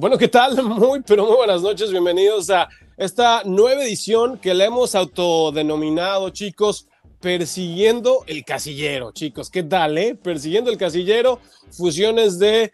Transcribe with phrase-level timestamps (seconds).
[0.00, 0.62] Bueno, ¿qué tal?
[0.64, 1.90] Muy, pero muy buenas noches.
[1.90, 6.88] Bienvenidos a esta nueva edición que le hemos autodenominado, chicos,
[7.20, 9.12] Persiguiendo el Casillero.
[9.12, 10.14] Chicos, ¿qué tal, eh?
[10.14, 11.38] Persiguiendo el Casillero,
[11.70, 12.72] fusiones de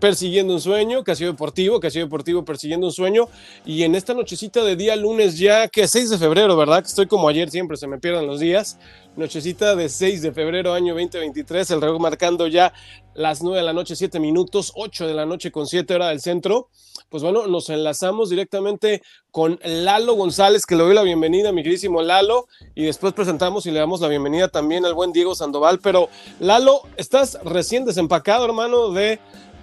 [0.00, 3.28] Persiguiendo un sueño, Casillo Deportivo, Casillo Deportivo persiguiendo un sueño.
[3.66, 6.82] Y en esta nochecita de día lunes ya, que es 6 de febrero, ¿verdad?
[6.82, 8.78] Que estoy como ayer, siempre se me pierden los días.
[9.16, 12.72] Nochecita de 6 de febrero, año 2023, el reloj marcando ya
[13.14, 16.20] las 9 de la noche, 7 minutos, 8 de la noche con 7 horas del
[16.20, 16.68] centro.
[17.08, 22.02] Pues bueno, nos enlazamos directamente con Lalo González, que le doy la bienvenida, mi queridísimo
[22.02, 25.80] Lalo, y después presentamos y le damos la bienvenida también al buen Diego Sandoval.
[25.80, 29.18] Pero Lalo, estás recién desempacado, hermano, de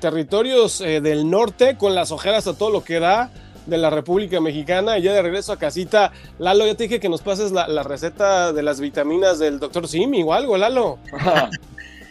[0.06, 3.32] territorios eh, del norte con las ojeras a todo lo que da
[3.66, 5.00] de la República Mexicana.
[5.00, 7.82] Y ya de regreso a casita, Lalo, ya te dije que nos pases la, la
[7.82, 11.00] receta de las vitaminas del doctor Simi o algo, Lalo.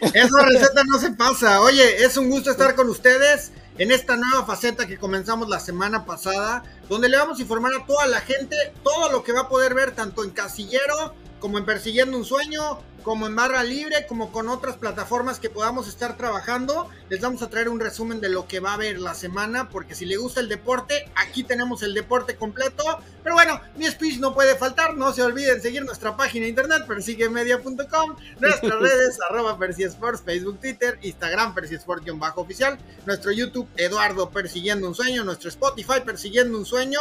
[0.01, 1.61] Esa receta no se pasa.
[1.61, 6.05] Oye, es un gusto estar con ustedes en esta nueva faceta que comenzamos la semana
[6.05, 9.47] pasada, donde le vamos a informar a toda la gente todo lo que va a
[9.47, 14.31] poder ver tanto en Casillero como en Persiguiendo un Sueño, como en Barra Libre, como
[14.31, 16.89] con otras plataformas que podamos estar trabajando.
[17.07, 19.93] Les vamos a traer un resumen de lo que va a haber la semana, porque
[19.93, 22.83] si le gusta el deporte, aquí tenemos el deporte completo.
[23.21, 24.97] Pero bueno, mi speech no puede faltar.
[24.97, 30.97] No se olviden seguir nuestra página de internet, persiguemedia.com, nuestras redes, arroba Sports, Facebook, Twitter,
[31.03, 36.99] Instagram, Persiesport-oficial, nuestro YouTube, Eduardo Persiguiendo un Sueño, nuestro Spotify, Persiguiendo un Sueño.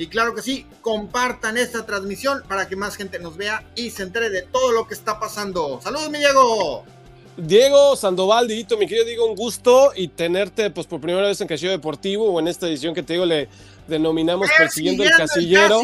[0.00, 4.02] Y claro que sí, compartan esta transmisión para que más gente nos vea y se
[4.02, 5.78] entere de todo lo que está pasando.
[5.82, 6.84] Saludos, mi Diego.
[7.36, 11.48] Diego Sandoval, Dito, mi querido Diego, un gusto y tenerte pues por primera vez en
[11.48, 13.48] Casillero Deportivo o en esta edición que te digo le
[13.88, 15.80] denominamos Persiguiendo, el Casillero.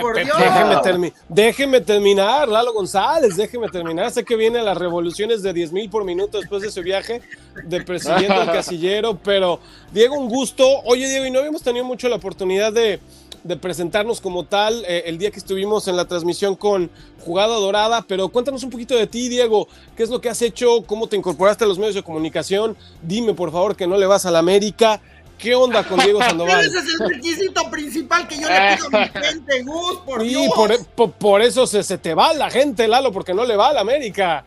[0.00, 0.36] por Eh, Dios.
[0.38, 4.10] déjeme, termi- déjeme terminar, Lalo González, déjeme terminar.
[4.10, 7.20] Sé que vienen las revoluciones de 10 mil por minuto después de su viaje
[7.64, 9.60] de Persiguiendo el Casillero, pero
[9.92, 10.66] Diego, un gusto.
[10.84, 13.00] Oye, Diego, y no habíamos tenido mucho la oportunidad de,
[13.42, 16.90] de presentarnos como tal eh, el día que estuvimos en la transmisión con
[17.24, 19.66] Jugada Dorada, pero cuéntanos un poquito de ti, Diego.
[19.96, 20.82] ¿Qué es lo que has hecho?
[20.86, 22.76] ¿Cómo te incorporaste a los medios de comunicación?
[23.02, 25.00] Dime, por favor, que no le vas a la América.
[25.38, 26.60] ¿Qué onda con Diego Sandoval?
[26.66, 30.28] ese es el requisito principal que yo le pido a mi gente, Gus, por Sí,
[30.28, 30.52] Dios.
[30.54, 33.68] por, por- por eso se, se te va la gente, Lalo, porque no le va
[33.68, 34.44] a la América.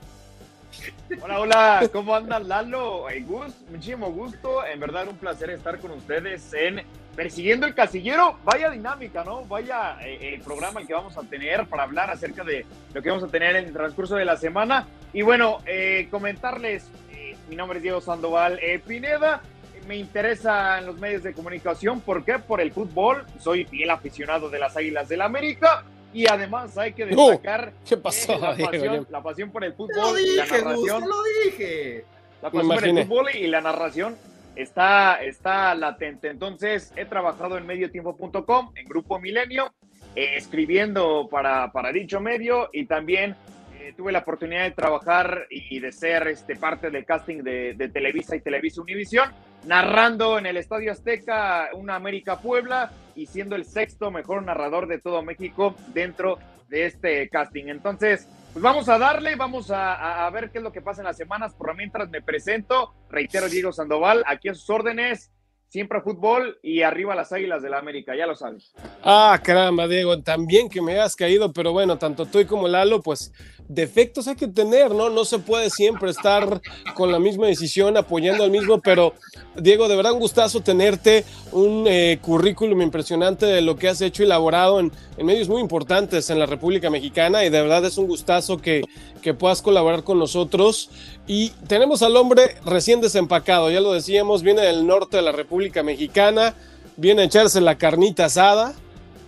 [1.23, 3.05] Hola, hola, ¿cómo andan Lalo?
[3.27, 6.83] Gus, muchísimo gusto, en verdad un placer estar con ustedes en
[7.15, 9.43] Persiguiendo el Casillero, vaya dinámica, ¿no?
[9.45, 13.09] Vaya eh, el programa el que vamos a tener para hablar acerca de lo que
[13.09, 14.87] vamos a tener en el transcurso de la semana.
[15.13, 19.41] Y bueno, eh, comentarles, eh, mi nombre es Diego Sandoval eh, Pineda,
[19.87, 22.39] me interesa en los medios de comunicación, ¿por qué?
[22.39, 25.83] Por el fútbol, soy fiel aficionado de las Águilas del la América.
[26.13, 28.71] Y además hay que destacar ¿Qué pasó, la, Diego?
[28.71, 32.05] pasión, la pasión por el Te lo fútbol y la narración te lo dije.
[32.41, 34.15] la pasión por el fútbol y la narración
[34.55, 36.29] está, está latente.
[36.29, 39.73] Entonces, he trabajado en mediotiempo.com, en Grupo Milenio,
[40.15, 43.35] eh, escribiendo para, para dicho medio y también
[43.79, 47.89] eh, tuve la oportunidad de trabajar y de ser este, parte del casting de, de
[47.89, 49.31] Televisa y Televisa Univisión,
[49.65, 54.99] narrando en el Estadio Azteca una América Puebla y siendo el sexto mejor narrador de
[54.99, 56.37] todo México dentro
[56.69, 57.65] de este casting.
[57.67, 61.01] Entonces, pues vamos a darle, vamos a, a- a ver qué es lo que pasa
[61.01, 61.53] en las semanas.
[61.55, 65.31] Por mientras me presento, reitero Diego Sandoval, aquí a sus órdenes,
[65.69, 68.71] siempre fútbol y arriba las águilas de la América, ya lo sabes.
[69.03, 73.01] Ah, caramba, Diego, también que me has caído, pero bueno, tanto tú y como Lalo,
[73.01, 73.33] pues
[73.73, 75.09] defectos hay que tener, ¿no?
[75.09, 76.61] No se puede siempre estar
[76.95, 79.13] con la misma decisión, apoyando al mismo, pero
[79.55, 84.23] Diego, de verdad un gustazo tenerte, un eh, currículum impresionante de lo que has hecho
[84.23, 87.97] y elaborado en, en medios muy importantes en la República Mexicana y de verdad es
[87.97, 88.83] un gustazo que,
[89.21, 90.89] que puedas colaborar con nosotros.
[91.27, 95.83] Y tenemos al hombre recién desempacado, ya lo decíamos, viene del norte de la República
[95.83, 96.55] Mexicana,
[96.97, 98.75] viene a echarse la carnita asada.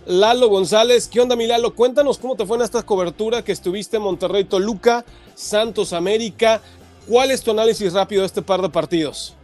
[0.06, 1.74] Lalo González, ¿qué onda, mi Lalo?
[1.74, 6.62] Cuéntanos cómo te fue en esta cobertura que estuviste en Monterrey, Toluca, Santos América.
[7.08, 9.34] ¿Cuál es tu análisis rápido de este par de partidos?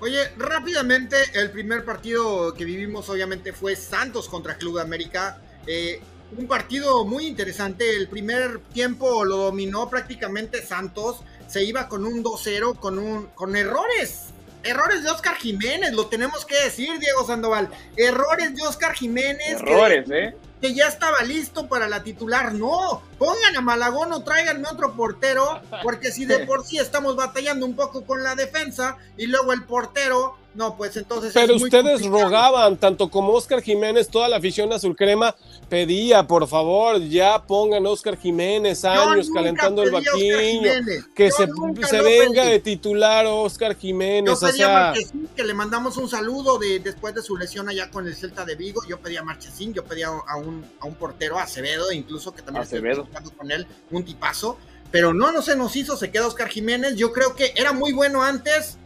[0.00, 5.40] Oye, rápidamente, el primer partido que vivimos obviamente fue Santos contra Club de América.
[5.66, 6.02] Eh,
[6.36, 7.96] un partido muy interesante.
[7.96, 11.20] El primer tiempo lo dominó prácticamente Santos.
[11.48, 14.33] Se iba con un 2-0, con, un, con errores.
[14.64, 17.68] Errores de Oscar Jiménez, lo tenemos que decir, Diego Sandoval.
[17.96, 19.62] Errores de Oscar Jiménez.
[19.62, 20.36] que- Errores, ¿eh?
[20.60, 22.54] que ya estaba listo para la titular.
[22.54, 27.66] No, pongan a Malagón o tráiganme otro portero, porque si de por sí estamos batallando
[27.66, 31.32] un poco con la defensa y luego el portero No, pues entonces.
[31.34, 35.34] Pero ustedes rogaban, tanto como Oscar Jiménez, toda la afición azul crema
[35.68, 40.70] pedía, por favor, ya pongan Oscar Jiménez años calentando el vaquiño,
[41.14, 41.48] que se,
[41.88, 44.40] se venga de titular Oscar Jiménez.
[44.40, 45.04] Yo pedía o sea...
[45.34, 48.54] que le mandamos un saludo de, después de su lesión allá con el Celta de
[48.54, 48.82] Vigo.
[48.88, 52.62] Yo pedía a Marchesín, yo pedía a un, a un portero, Acevedo, incluso que también
[52.62, 53.08] Acevedo.
[53.36, 54.56] con él, un tipazo.
[54.92, 56.94] Pero no, no se nos hizo, se queda Oscar Jiménez.
[56.94, 58.78] Yo creo que era muy bueno antes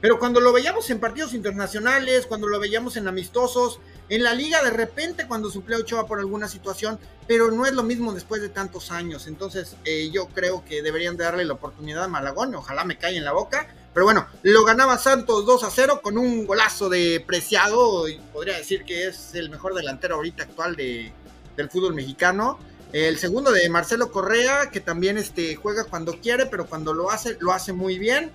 [0.00, 4.62] pero cuando lo veíamos en partidos internacionales, cuando lo veíamos en amistosos, en la liga
[4.62, 8.48] de repente cuando suple Ochoa por alguna situación, pero no es lo mismo después de
[8.48, 9.26] tantos años.
[9.26, 13.24] Entonces eh, yo creo que deberían darle la oportunidad a Malagón, ojalá me caiga en
[13.24, 13.74] la boca.
[13.92, 18.84] Pero bueno, lo ganaba Santos 2 a 0 con un golazo de Preciado, podría decir
[18.84, 21.12] que es el mejor delantero ahorita actual de,
[21.56, 22.58] del fútbol mexicano.
[22.92, 27.36] El segundo de Marcelo Correa, que también este, juega cuando quiere, pero cuando lo hace,
[27.40, 28.32] lo hace muy bien.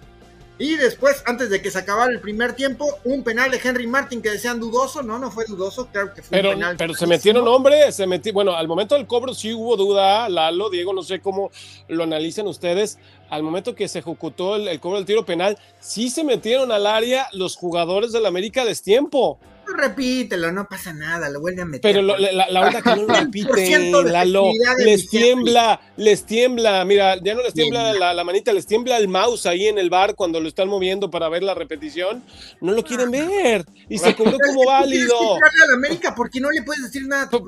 [0.60, 4.22] Y después, antes de que se acabara el primer tiempo, un penal de Henry Martin
[4.22, 6.76] que decían dudoso, no, no fue dudoso, claro que fue pero, un penal.
[6.78, 10.70] Pero se metieron hombres, se metió, bueno, al momento del cobro sí hubo duda, Lalo,
[10.70, 11.50] Diego, no sé cómo
[11.88, 16.12] lo analicen ustedes, al momento que se ejecutó el, el cobro del tiro penal, sí
[16.12, 19.40] se metieron al área los jugadores del América destiempo.
[19.66, 21.82] Repítelo, no pasa nada, lo vuelve a meter.
[21.82, 27.18] Pero lo, la, la, onda que no lo repiten, Lalo, les tiembla, les tiembla, mira,
[27.22, 30.16] ya no les tiembla la, la, manita, les tiembla el mouse ahí en el bar
[30.16, 32.24] cuando lo están moviendo para ver la repetición,
[32.62, 35.36] no lo quieren ver y se cobró como válido.
[35.36, 37.44] a América porque no le puedes decir nada a tu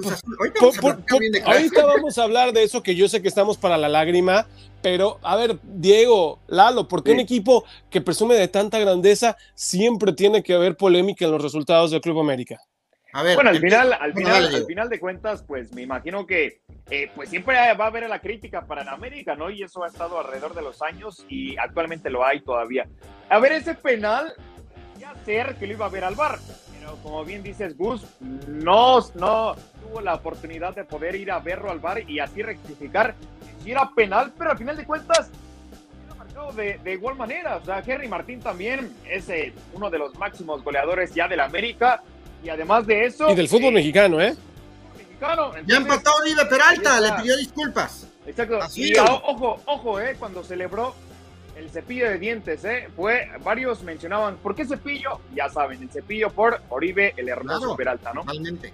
[1.46, 4.48] ahorita vamos a hablar de eso que yo sé que estamos para la lágrima,
[4.86, 7.16] pero, a ver, Diego, Lalo, ¿por qué sí.
[7.16, 11.90] un equipo que presume de tanta grandeza siempre tiene que haber polémica en los resultados
[11.90, 12.62] del Club América?
[13.12, 16.62] A ver, bueno, al final, al final, al final de cuentas, pues me imagino que
[16.92, 19.50] eh, pues siempre va a haber la crítica para el América, ¿no?
[19.50, 22.88] Y eso ha estado alrededor de los años y actualmente lo hay todavía.
[23.30, 24.34] A ver, ese penal,
[25.00, 26.38] ya ser que lo iba a ver al bar,
[26.72, 31.72] pero como bien dices, Gus, no, no tuvo la oportunidad de poder ir a verlo
[31.72, 33.16] al bar y así rectificar
[33.72, 35.30] era penal, pero al final de cuentas
[36.06, 37.58] era marcado de, de igual manera.
[37.58, 42.02] O sea, Henry Martín también es eh, uno de los máximos goleadores ya del América.
[42.44, 43.30] Y además de eso.
[43.30, 44.36] Y del fútbol eh, mexicano, ¿eh?
[44.98, 45.46] Mexicano.
[45.46, 48.08] Entonces, ya empató Oliver Peralta, le pidió disculpas.
[48.28, 48.62] Exacto.
[48.62, 50.94] Así y ojo, ojo, eh, cuando celebró
[51.56, 52.90] el cepillo de dientes, ¿eh?
[52.96, 55.22] Fue, varios mencionaban, ¿por qué cepillo?
[55.34, 58.22] Ya saben, el cepillo por Oribe, el hermoso claro, Peralta, ¿no?
[58.22, 58.74] Totalmente.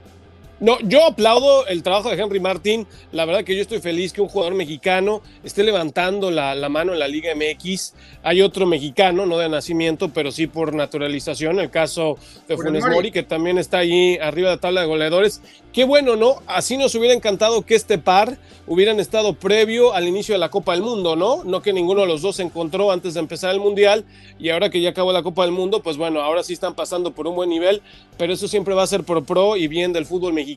[0.62, 2.86] No, yo aplaudo el trabajo de Henry Martín.
[3.12, 6.94] La verdad que yo estoy feliz que un jugador mexicano esté levantando la, la, mano
[6.94, 7.96] en la Liga MX.
[8.22, 13.10] Hay otro mexicano, no de nacimiento, pero sí por naturalización, el caso de Funes Mori,
[13.10, 15.42] que también está ahí arriba de la tabla de goleadores.
[15.74, 16.44] Qué bueno, ¿no?
[16.46, 18.38] Así nos hubiera encantado que este par
[18.68, 21.44] hubieran estado previo al inicio de la Copa del Mundo, ¿no?
[21.44, 24.06] No que ninguno de los dos se encontró antes de empezar el Mundial
[24.38, 27.12] y ahora que ya acabó la Copa del Mundo, pues bueno, ahora sí están pasando
[27.12, 27.82] por un buen nivel,
[28.20, 30.51] pero eso siempre va a ser por pro y bien del fútbol mexicano.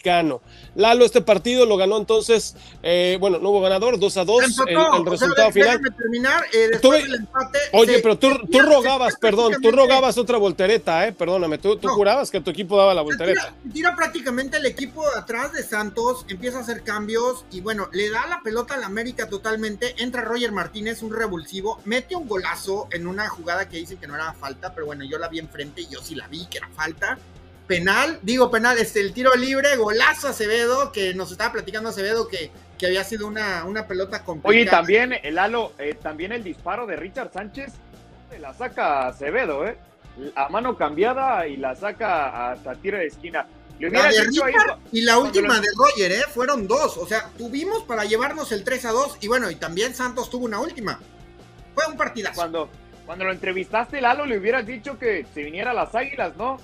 [0.74, 4.76] Lalo, este partido lo ganó entonces, eh, bueno, no hubo ganador, 2 a 2, el,
[4.76, 5.80] el, resultado o sea, final.
[5.96, 10.18] Terminar, eh, después tú, del empate, oye, se, pero tú, tú rogabas, perdón, tú rogabas
[10.18, 11.12] otra voltereta, ¿eh?
[11.12, 13.54] Perdóname, tú, tú no, jurabas que tu equipo daba la voltereta.
[13.62, 18.10] Tira, tira prácticamente el equipo atrás de Santos, empieza a hacer cambios y bueno, le
[18.10, 19.94] da la pelota al América totalmente.
[20.02, 24.14] Entra Roger Martínez, un revulsivo, mete un golazo en una jugada que dicen que no
[24.14, 26.68] era falta, pero bueno, yo la vi enfrente y yo sí la vi que era
[26.68, 27.18] falta.
[27.66, 32.50] Penal, digo penal, este, el tiro libre, golazo Acevedo, que nos estaba platicando Acevedo que,
[32.78, 34.50] que había sido una, una pelota complicada.
[34.50, 37.72] Oye, también el halo, eh, también el disparo de Richard Sánchez,
[38.38, 39.78] la saca Acevedo, ¿eh?
[40.36, 43.46] A mano cambiada y la saca hasta tiro de esquina.
[43.80, 46.22] La de Richard y la última de Roger, ¿eh?
[46.32, 46.96] Fueron dos.
[46.96, 49.18] O sea, tuvimos para llevarnos el 3 a 2.
[49.20, 51.00] Y bueno, y también Santos tuvo una última.
[51.74, 52.36] Fue un partidazo.
[52.36, 52.68] Cuando,
[53.04, 56.60] cuando lo entrevistaste, Lalo, le hubieras dicho que se viniera a las águilas, ¿no?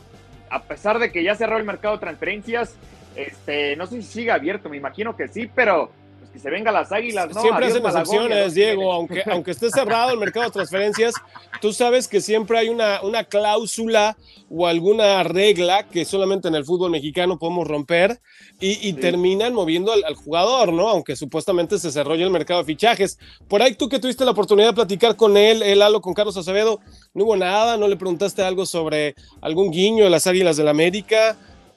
[0.51, 2.77] A pesar de que ya cerró el mercado de transferencias,
[3.17, 5.91] este, no sé si sigue abierto, me imagino que sí, pero
[6.33, 7.41] que se venga las águilas, ¿no?
[7.41, 11.15] Siempre Adiós, hacen excepciones, Diego, aunque, aunque esté cerrado el mercado de transferencias,
[11.61, 14.17] tú sabes que siempre hay una, una cláusula
[14.49, 18.21] o alguna regla que solamente en el fútbol mexicano podemos romper
[18.61, 18.93] y, y sí.
[18.95, 20.89] terminan moviendo al, al, jugador, ¿no?
[20.89, 23.19] Aunque supuestamente se cerró ya el mercado de fichajes.
[23.49, 26.37] Por ahí tú que tuviste la oportunidad de platicar con él, el halo con Carlos
[26.37, 26.81] Acevedo,
[27.15, 30.71] no hubo nada, no le preguntaste algo sobre algún guiño de las Águilas del la
[30.73, 31.37] América.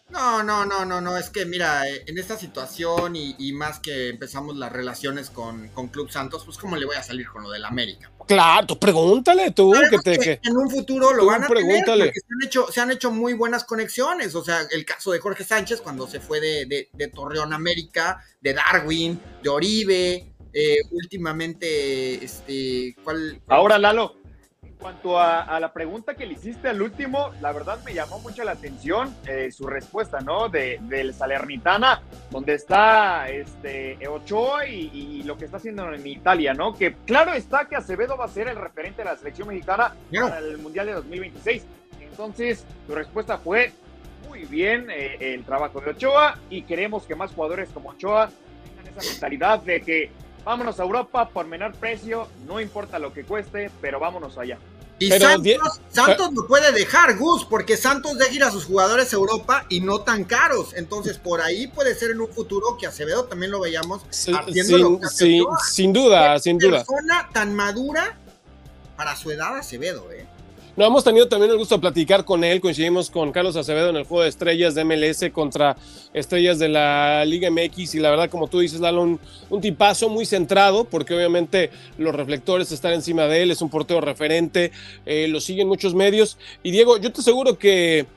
[0.09, 3.79] No, no, no, no, no, es que mira, eh, en esta situación y, y más
[3.79, 7.43] que empezamos las relaciones con, con, Club Santos, pues cómo le voy a salir con
[7.43, 8.11] lo del América.
[8.27, 9.71] Claro, tú pregúntale tú.
[9.71, 12.11] Claro que te, que, en un futuro lo van a pregúntale.
[12.11, 15.19] tener, se han, hecho, se han hecho muy buenas conexiones, o sea, el caso de
[15.19, 20.77] Jorge Sánchez cuando se fue de, de, de Torreón América, de Darwin, de Oribe, eh,
[20.91, 23.41] últimamente, este, ¿cuál?
[23.47, 24.17] Ahora Lalo,
[24.83, 28.51] cuanto a, la pregunta que le hiciste al último, la verdad me llamó mucho la
[28.51, 30.49] atención eh, su respuesta, ¿no?
[30.49, 36.73] De, del Salernitana, donde está este, Ochoa y, lo que está haciendo en Italia, ¿no?
[36.73, 40.39] Que claro está que Acevedo va a ser el referente de la selección mexicana para
[40.39, 41.65] el Mundial de 2026.
[42.01, 43.71] Entonces, su respuesta fue
[44.27, 48.29] muy bien eh, el trabajo de Ochoa y queremos que más jugadores como Ochoa
[48.65, 50.11] tengan esa mentalidad de que
[50.43, 54.57] vámonos a Europa por menor precio, no importa lo que cueste, pero vámonos allá.
[54.99, 59.65] Y Santos, no puede dejar, Gus, porque Santos deja ir a sus jugadores a Europa
[59.67, 60.73] y no tan caros.
[60.75, 65.41] Entonces, por ahí puede ser en un futuro que Acevedo también lo veamos haciendo sin,
[65.65, 66.77] sin duda, sin duda.
[66.85, 68.17] persona tan madura
[68.95, 70.25] para su edad Acevedo, ¿eh?
[70.75, 72.59] No, hemos tenido también el gusto de platicar con él.
[72.59, 75.77] Coincidimos con Carlos Acevedo en el juego de estrellas de MLS contra
[76.15, 77.93] estrellas de la Liga MX.
[77.93, 79.19] Y la verdad, como tú dices, Lalo, un,
[79.51, 83.51] un tipazo muy centrado, porque obviamente los reflectores están encima de él.
[83.51, 84.71] Es un portero referente,
[85.05, 86.39] eh, lo siguen muchos medios.
[86.63, 88.07] Y Diego, yo te aseguro que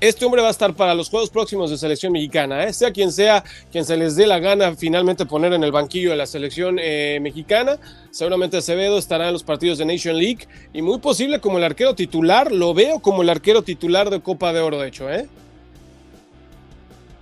[0.00, 2.72] este hombre va a estar para los juegos próximos de selección mexicana, ¿eh?
[2.72, 6.16] sea quien sea quien se les dé la gana finalmente poner en el banquillo de
[6.16, 7.78] la selección eh, mexicana.
[8.10, 11.94] Seguramente Acevedo estará en los partidos de Nation League y muy posible como el arquero
[11.94, 15.10] titular, lo veo como el arquero titular de Copa de Oro, de hecho.
[15.10, 15.26] ¿eh?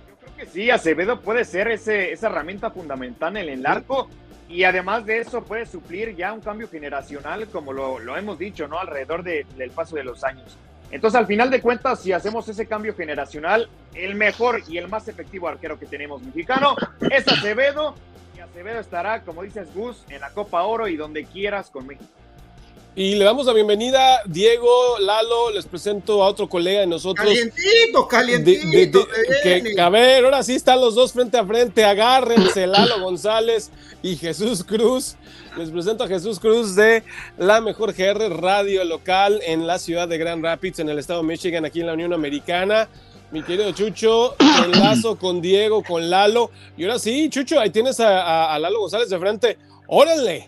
[0.07, 4.09] Yo creo que sí, Acevedo puede ser ese, esa herramienta fundamental en el arco.
[4.49, 8.65] Y además de eso puede suplir ya un cambio generacional, como lo, lo hemos dicho,
[8.69, 8.79] ¿no?
[8.79, 10.55] Alrededor del paso de los años.
[10.91, 15.07] Entonces, al final de cuentas, si hacemos ese cambio generacional, el mejor y el más
[15.07, 16.75] efectivo arquero que tenemos mexicano
[17.11, 17.95] es Acevedo.
[18.35, 22.05] Y Acevedo estará, como dices Gus, en la Copa Oro y donde quieras con México.
[22.99, 27.27] Y le damos la bienvenida, Diego, Lalo, les presento a otro colega de nosotros.
[27.27, 29.07] Calientito, calientito.
[29.77, 33.69] a ver, ahora sí están los dos frente a frente, agárrense, Lalo González
[34.01, 35.15] y Jesús Cruz.
[35.59, 37.03] Les presento a Jesús Cruz de
[37.37, 41.27] la mejor GR radio local en la ciudad de Grand Rapids, en el estado de
[41.27, 42.89] Michigan, aquí en la Unión Americana.
[43.29, 44.35] Mi querido Chucho,
[44.65, 46.49] enlazo con Diego, con Lalo.
[46.75, 49.57] Y ahora sí, Chucho, ahí tienes a, a Lalo González de frente.
[49.85, 50.47] ¡Órale!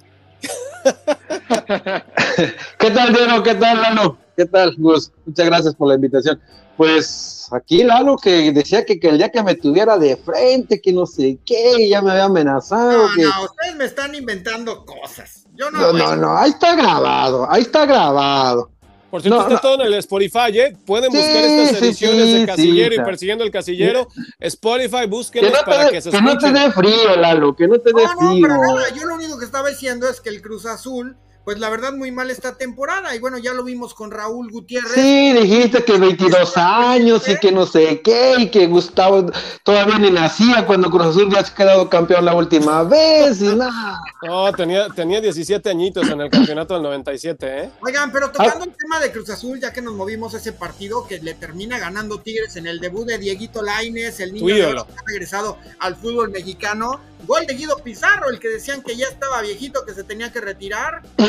[2.78, 3.44] ¿Qué tal, Diego?
[3.44, 4.18] ¿Qué tal, Lalo?
[4.36, 5.12] ¿Qué tal, Gus?
[5.26, 6.40] Muchas gracias por la invitación.
[6.78, 10.94] Pues aquí Lalo que decía que, que, el día que me tuviera de frente, que
[10.94, 13.10] no sé qué, ya me había amenazado.
[13.10, 13.24] No, que...
[13.24, 15.46] no, ustedes me están inventando cosas.
[15.56, 18.72] Yo no, no, no, no, ahí está grabado, ahí está grabado.
[19.10, 20.78] Por cierto, está todo en el Spotify, ¿eh?
[20.86, 24.08] Pueden buscar estas ediciones de Casillero y Persiguiendo el Casillero.
[24.40, 28.08] Spotify, búsquenlos para que se Que no te dé frío, Lalo, que no te dé
[28.08, 28.22] frío.
[28.22, 31.60] No, pero nada, yo lo único que estaba diciendo es que el Cruz Azul pues
[31.60, 33.16] la verdad muy mal esta temporada.
[33.16, 34.94] Y bueno, ya lo vimos con Raúl Gutiérrez.
[34.94, 39.32] Sí, dijiste que 22 años y que no sé qué, y que Gustavo
[39.64, 43.56] todavía ni nacía cuando Cruz Azul ya se ha quedado campeón la última vez y
[43.56, 44.00] nada.
[44.22, 47.72] No, tenía, tenía 17 añitos en el campeonato del 97, ¿eh?
[47.82, 51.20] Oigan, pero tocando el tema de Cruz Azul, ya que nos movimos ese partido que
[51.20, 55.58] le termina ganando Tigres en el debut de Dieguito Laines, el niño que ha regresado
[55.80, 57.00] al fútbol mexicano.
[57.26, 60.42] Gol de Guido Pizarro, el que decían que ya estaba viejito, que se tenía que
[60.42, 61.02] retirar.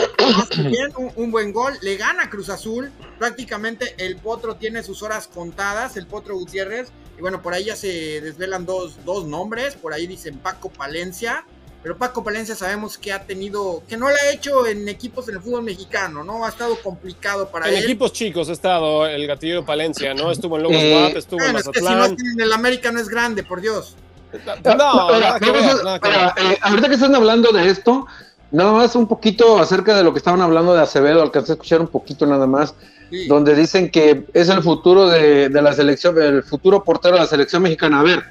[0.56, 1.74] Bien, un, buen gol.
[1.82, 2.90] Le gana Cruz Azul.
[3.18, 6.88] Prácticamente el Potro tiene sus horas contadas, el Potro Gutiérrez.
[7.18, 9.74] Y bueno, por ahí ya se desvelan dos, dos nombres.
[9.74, 11.44] Por ahí dicen Paco Palencia.
[11.82, 15.36] Pero Paco Palencia sabemos que ha tenido, que no lo ha hecho en equipos en
[15.36, 16.44] el fútbol mexicano, ¿no?
[16.44, 17.78] Ha estado complicado para en él.
[17.78, 20.30] En equipos chicos ha estado el gatillero Palencia, ¿no?
[20.30, 22.02] Estuvo en Lobos eh, estuvo en Mazatlán.
[22.02, 23.96] Es que si no en el América no es grande, por Dios.
[24.64, 25.08] No,
[26.62, 28.06] ahorita que están hablando de esto,
[28.50, 31.80] nada más un poquito acerca de lo que estaban hablando de Acevedo, alcancé a escuchar
[31.80, 32.74] un poquito nada más,
[33.28, 37.62] donde dicen que es el futuro de, la selección, el futuro portero de la selección
[37.62, 38.00] mexicana.
[38.00, 38.24] A ver,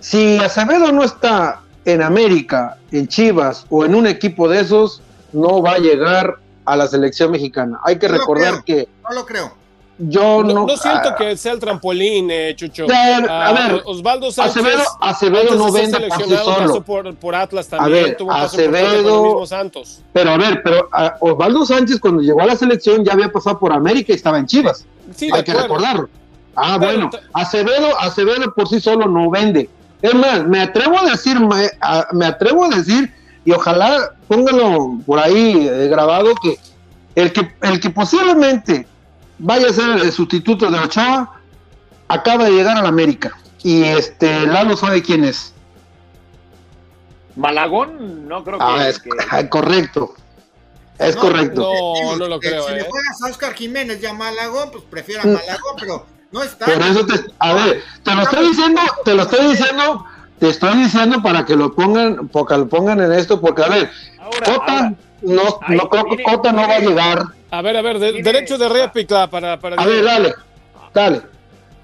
[0.00, 5.02] si Acevedo no está en América, en Chivas o en un equipo de esos,
[5.32, 7.80] no va a llegar a la selección mexicana.
[7.84, 8.88] Hay que recordar que...
[9.02, 9.63] No lo creo.
[9.96, 12.86] Yo no, no, siento ah, que sea el trampolín, eh, Chucho.
[12.90, 14.56] a ver, Osvaldo Sánchez.
[14.56, 16.08] Acevedo, Acevedo no vende
[16.44, 16.84] por.
[16.84, 17.98] Por, por, Atlas también.
[17.98, 19.34] A ver, tuvo Acevedo.
[19.34, 20.02] Por Santos.
[20.12, 20.88] Pero a ver, pero
[21.20, 24.46] Osvaldo Sánchez cuando llegó a la selección ya había pasado por América y estaba en
[24.46, 24.84] Chivas.
[25.14, 26.08] Sí, Hay que recordarlo.
[26.56, 27.10] Ah, bueno.
[27.32, 29.70] Acevedo, Acevedo por sí solo no vende.
[30.02, 31.70] Es más, me atrevo a decir, me,
[32.12, 33.12] me atrevo a decir,
[33.44, 36.58] y ojalá póngalo por ahí eh, grabado, que
[37.14, 38.86] el que, el que posiblemente
[39.38, 41.40] vaya a ser el sustituto de Ochoa,
[42.08, 43.36] acaba de llegar a la América.
[43.62, 45.54] Y este, Lalo sabe quién es.
[47.36, 49.00] Malagón, no creo ah, Es,
[49.50, 50.14] correcto.
[50.98, 51.62] Es correcto.
[51.62, 52.66] No, no lo creo.
[52.66, 52.76] Si eh.
[52.76, 56.66] le juegas a Oscar Jiménez y a Malagón, pues prefiero a Malagón, pero no está.
[56.66, 60.04] Por eso te, a ver, te lo estoy diciendo, te lo estoy diciendo,
[60.38, 63.90] te estoy diciendo para que lo pongan, porque lo pongan en esto, porque a ver,
[65.22, 67.22] no, no creo que Cota no va a llegar.
[67.50, 69.76] A ver, a ver, derecho de réplica para, para.
[69.80, 70.34] A ver, dale,
[70.92, 71.22] dale.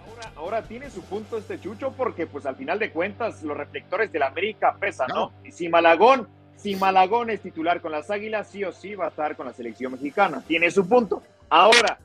[0.04, 4.11] Ahora, ahora tiene su punto este Chucho porque pues al final de cuentas los reflectores
[4.12, 5.33] de la América pesan, ¿no?
[5.45, 9.09] Y si Malagón, si Malagón es titular con las Águilas, sí o sí va a
[9.09, 10.42] estar con la selección mexicana.
[10.47, 11.23] Tiene su punto.
[11.49, 11.99] Ahora,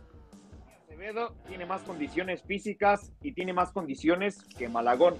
[0.85, 5.15] Acevedo tiene más condiciones físicas y tiene más condiciones que Malagón.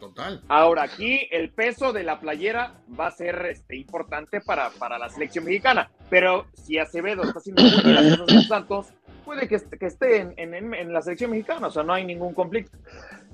[0.00, 0.40] Total.
[0.48, 5.08] Ahora, aquí el peso de la playera va a ser este, importante para, para la
[5.08, 5.90] selección mexicana.
[6.08, 8.88] Pero si Acevedo está haciendo muy las Santos,
[9.24, 11.66] puede que, esté en, en, en, la selección mexicana.
[11.66, 12.78] O sea, no hay ningún conflicto.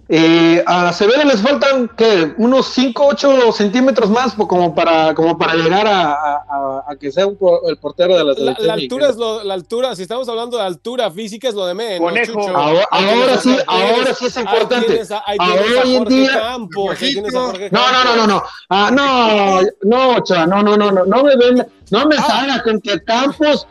[0.07, 5.55] Eh, a Acevedo les faltan que unos 5, 8 centímetros más como para, como para
[5.55, 8.67] llegar a, que sea el portero de la selección.
[8.67, 11.75] La, altura es lo, la altura, si estamos hablando de altura física es lo de
[11.75, 12.29] menos.
[12.55, 15.03] Ahora, ahora sí, ahora sí es importante.
[15.39, 16.59] ahora hoy en día.
[16.59, 18.43] no, no, no, no, no.
[18.69, 22.27] Ah, no, no, no, no, no, no, no me ven, no me ah.
[22.27, 23.67] salga con que Campos.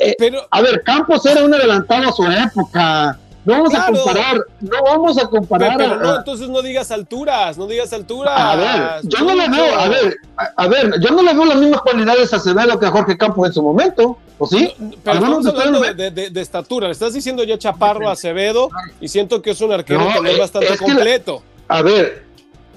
[0.00, 3.18] Eh, pero, a ver, Campos era un adelantado a su época.
[3.48, 5.76] No vamos a comparar, no vamos a comparar.
[5.78, 8.34] Pero, no, entonces no digas alturas, no digas alturas.
[8.36, 10.16] A ver, yo no le veo, a ver,
[10.54, 13.48] a, ver, yo no le veo las mismas cualidades a Acevedo que a Jorge Campos
[13.48, 14.74] en su momento, ¿o sí?
[15.02, 18.68] pero estamos hablando de, estatura, le estás diciendo ya chaparro a Acevedo
[19.00, 21.42] y siento que es un arquero que es bastante completo.
[21.68, 22.26] a ver,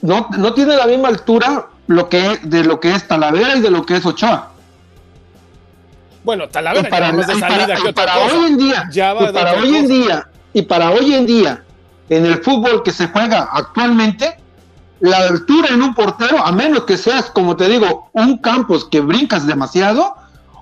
[0.02, 3.72] no, no tiene la misma altura lo que de lo que es Talavera y de
[3.72, 4.54] lo que es Ochoa.
[6.24, 9.88] Bueno, Talavera para, de salida que otra para hoy en día, ya para hoy en
[9.90, 11.64] día y para hoy en día,
[12.10, 14.38] en el fútbol que se juega actualmente,
[15.00, 19.00] la altura en un portero, a menos que seas, como te digo, un Campos que
[19.00, 20.16] brincas demasiado,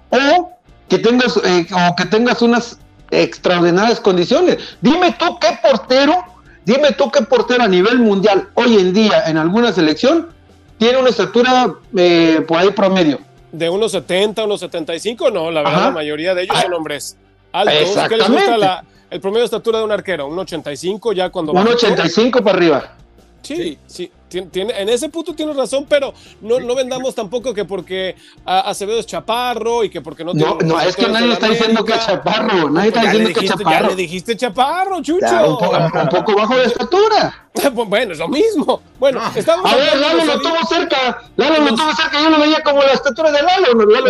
[0.09, 0.51] o
[0.87, 2.79] que tengas, eh, o que tengas unas
[3.11, 4.57] extraordinarias condiciones.
[4.81, 6.23] Dime tú qué portero,
[6.65, 10.29] dime tú qué portero a nivel mundial hoy en día en alguna selección
[10.77, 13.19] tiene una estatura eh, por ahí promedio.
[13.51, 17.17] De unos 70, unos 75, no, la verdad, la mayoría de ellos son hombres
[17.51, 18.07] altos.
[18.07, 21.51] ¿Qué les gusta la, el promedio de estatura de un arquero, un 85 ya cuando...
[21.53, 22.95] Un 85 para arriba.
[23.41, 28.15] Sí, sí, tiene, en ese punto tienes razón, pero no, no vendamos tampoco que porque
[28.45, 31.93] Acevedo es chaparro y que porque no No, no, es que nadie está diciendo que
[31.93, 33.71] es chaparro, nadie está diciendo que es chaparro.
[33.71, 35.25] Ya le dijiste chaparro, chucho.
[35.25, 37.49] un, poco, bajo de estatura.
[37.73, 38.81] bueno, es lo mismo.
[38.99, 39.71] Bueno, estamos.
[39.71, 41.21] A ver, Lalo lo tuvo cerca.
[41.35, 42.21] Lalo lo tuvo cerca.
[42.21, 43.73] Yo lo veía como la estatura de Lalo.
[43.85, 44.09] Lalo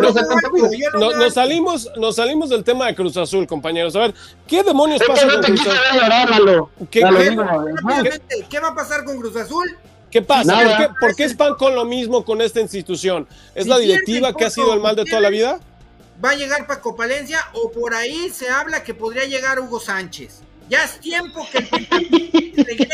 [0.99, 3.95] nos, salimos, nos salimos del tema de Cruz Azul, compañeros.
[3.95, 4.13] A ver,
[4.47, 6.67] ¿qué demonios pasa con Cruz Azul?
[6.89, 7.01] ¿Qué,
[8.49, 9.77] ¿Qué va a pasar con Cruz Azul?
[10.11, 10.93] ¿Qué pasa?
[10.99, 13.27] ¿Por qué, es pan con lo mismo con esta institución?
[13.53, 15.59] ¿Es la directiva que ha sido el mal de toda la vida?
[16.23, 20.41] ¿Va a llegar Paco Palencia o por ahí se habla que podría llegar Hugo Sánchez?
[20.69, 21.67] Ya es tiempo que...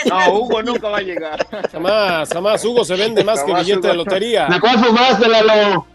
[0.09, 1.45] no, Hugo nunca va a llegar.
[1.71, 2.63] Jamás, jamás.
[2.63, 4.47] Hugo se vende más que billete de lotería.
[4.47, 5.87] Me acuerdo más de la lo...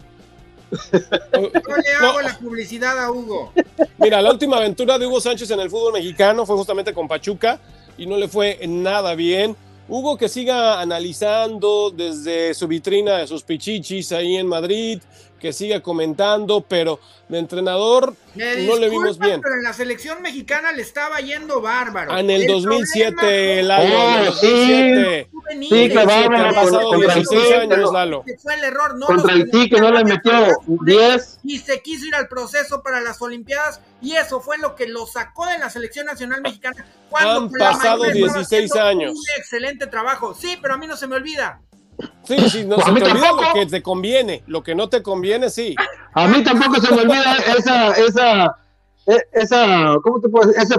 [0.71, 3.51] Yo le hago la publicidad a Hugo.
[3.97, 7.59] Mira, la última aventura de Hugo Sánchez en el fútbol mexicano fue justamente con Pachuca
[7.97, 9.55] y no le fue nada bien.
[9.93, 15.01] Hugo que siga analizando desde su vitrina de sus pichichis ahí en Madrid,
[15.41, 19.41] que siga comentando, pero de entrenador no le vimos bien.
[19.41, 22.11] Pero en la selección mexicana le estaba yendo bárbaro.
[22.13, 25.29] Ah, en el, 2007, Lalo, 2007.
[25.49, 28.23] Sí, sí que ha pasado 16 años, Lalo.
[28.41, 30.31] Fue el error, no contra el que no le metió
[30.67, 31.39] 10.
[31.43, 35.07] Y se quiso ir al proceso para las Olimpiadas y eso fue lo que lo
[35.07, 36.85] sacó de la selección nacional mexicana.
[37.15, 39.11] Han pasado 16 años.
[39.11, 40.35] Un excelente trabajo.
[40.35, 41.61] Sí, pero a mí no se me olvida.
[42.23, 45.49] Sí, sí, no se te olvida lo que te conviene, lo que no te conviene,
[45.49, 45.75] sí.
[46.13, 48.57] A mí tampoco se me olvida esa, esa,
[49.31, 50.61] esa, ¿cómo te puedo decir?
[50.61, 50.75] Ese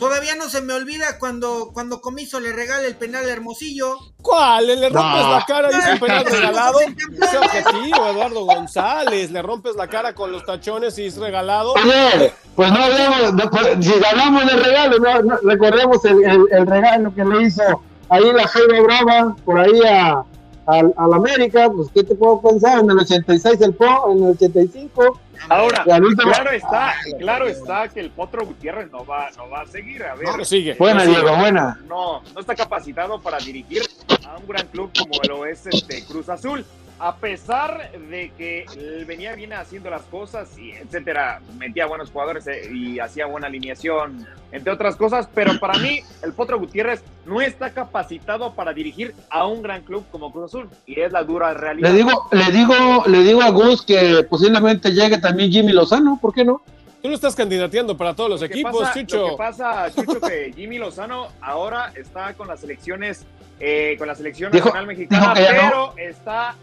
[0.00, 3.98] Todavía no se me olvida cuando, cuando Comiso le regala el penal a Hermosillo.
[4.22, 4.68] ¿Cuál?
[4.68, 6.80] Le rompes la cara y es un penal regalado.
[6.80, 9.30] Ese objetivo, Eduardo González.
[9.30, 11.74] Le rompes la cara con los tachones y es regalado.
[11.74, 17.22] Oye, pues no hablamos, si hablamos de regalo, no, recordemos el, el, el regalo que
[17.22, 20.22] le hizo ahí la Jaime Brava, por ahí a,
[20.66, 22.80] al, América, pues ¿qué te puedo pensar?
[22.80, 25.20] En el 86 el PO, en el 85.
[25.48, 30.04] Ahora, claro está, claro está que el Potro Gutiérrez no va, no va a seguir.
[30.04, 30.74] A ver, no, sigue.
[30.74, 31.80] Buena, Diego, buena.
[31.88, 33.82] No, no está capacitado para dirigir
[34.28, 36.64] a un gran club como lo es este Cruz Azul
[37.00, 38.66] a pesar de que
[39.06, 44.26] venía bien haciendo las cosas y etcétera, metía buenos jugadores eh, y hacía buena alineación,
[44.52, 49.46] entre otras cosas, pero para mí el Potro Gutiérrez no está capacitado para dirigir a
[49.46, 51.90] un gran club como Cruz Azul y es la dura realidad.
[51.90, 56.34] Le digo, le digo, le digo a Gus que posiblemente llegue también Jimmy Lozano, ¿por
[56.34, 56.60] qué no?
[57.00, 59.16] Tú lo estás candidateando para todos los equipos, Chucho.
[59.16, 63.24] Lo que pasa, Chucho, que Jimmy Lozano ahora está con las selecciones,
[63.58, 66.56] eh, con la selección nacional mexicana, pero está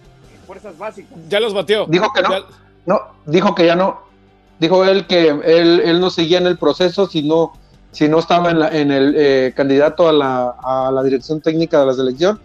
[0.48, 1.18] fuerzas básicas.
[1.30, 1.86] Ya los batió.
[1.88, 2.30] Dijo que no.
[2.86, 4.02] No, dijo que ya no.
[4.60, 7.54] Dijo él que él, él no seguía en el proceso si no,
[7.92, 11.80] si no estaba en, la, en el eh, candidato a la, a la dirección técnica
[11.82, 12.40] de la selección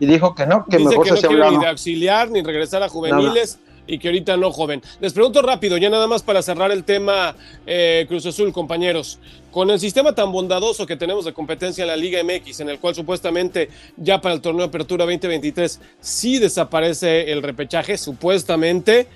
[0.00, 2.88] y dijo que no, que mejor que no quiere ni de auxiliar ni regresar a
[2.88, 4.82] juveniles y que ahorita no joven.
[5.00, 7.34] Les pregunto rápido, ya nada más para cerrar el tema
[7.66, 9.18] eh, Cruz Azul, compañeros.
[9.50, 12.78] Con el sistema tan bondadoso que tenemos de competencia en la Liga MX, en el
[12.78, 19.08] cual supuestamente ya para el torneo de Apertura 2023 sí desaparece el repechaje, supuestamente,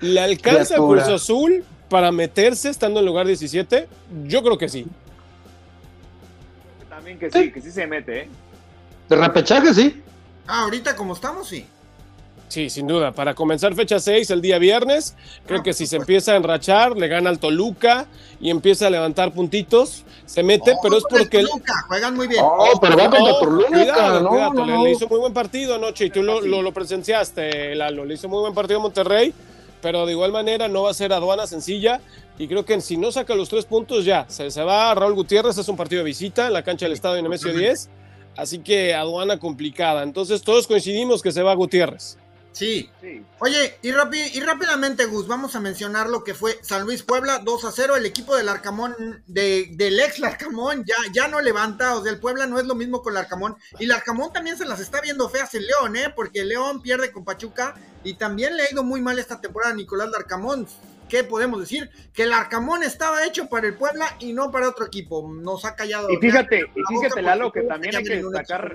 [0.00, 3.88] ¿le alcanza a Cruz Azul para meterse estando en lugar 17?
[4.26, 4.86] Yo creo que sí.
[6.88, 8.28] También que sí, que sí se mete, ¿eh?
[9.08, 10.00] De repechaje, sí.
[10.46, 11.66] Ah, ahorita como estamos, sí.
[12.50, 13.12] Sí, sin duda.
[13.12, 15.14] Para comenzar fecha 6 el día viernes,
[15.46, 18.08] creo que si se empieza a enrachar, le gana al Toluca
[18.40, 21.44] y empieza a levantar puntitos, se mete, pero es porque...
[21.44, 22.44] Toluca, juegan muy bien.
[22.44, 23.68] Oh, pero va contra Toluca.
[23.68, 24.66] Cuidado, no, cuidado.
[24.66, 28.04] No, le, hizo muy buen partido anoche y tú lo, lo, lo, presenciaste, Lalo.
[28.04, 29.32] Le hizo muy buen partido a Monterrey,
[29.80, 32.00] pero de igual manera no va a ser aduana sencilla.
[32.36, 35.56] Y creo que si no saca los tres puntos, ya se, se va Raúl Gutiérrez.
[35.56, 37.88] Es un partido de visita en la cancha del Estado de Nemesio 10.
[38.36, 40.02] Así que aduana complicada.
[40.02, 42.18] Entonces todos coincidimos que se va Gutiérrez.
[42.52, 42.90] Sí.
[43.38, 47.64] Oye, y, y, rápidamente, Gus, vamos a mencionar lo que fue San Luis Puebla 2
[47.64, 47.96] a 0.
[47.96, 51.96] El equipo del Arcamón, de, del ex Larcamón, ya, ya no levanta.
[51.96, 53.56] O sea, el Puebla no es lo mismo con Larcamón.
[53.78, 56.12] Y Larcamón también se las está viendo feas el León, ¿eh?
[56.14, 57.74] Porque el León pierde con Pachuca.
[58.02, 60.66] Y también le ha ido muy mal esta temporada a Nicolás Larcamón.
[61.08, 61.90] ¿Qué podemos decir?
[62.12, 65.28] Que el Arcamón estaba hecho para el Puebla y no para otro equipo.
[65.28, 66.10] Nos ha callado.
[66.10, 68.74] Y fíjate, y fíjate, Lalo, que también hay que destacar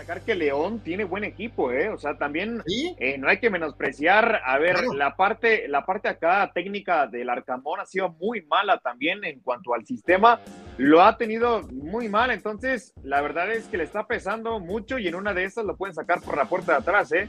[0.00, 1.90] destacar que León tiene buen equipo, ¿eh?
[1.90, 2.62] O sea, también
[2.98, 4.40] eh, no hay que menospreciar.
[4.46, 9.22] A ver, la parte, la parte acá técnica del Arcamón ha sido muy mala también
[9.24, 10.40] en cuanto al sistema.
[10.78, 15.06] Lo ha tenido muy mal, entonces la verdad es que le está pesando mucho y
[15.06, 17.28] en una de esas lo pueden sacar por la puerta de atrás, ¿eh?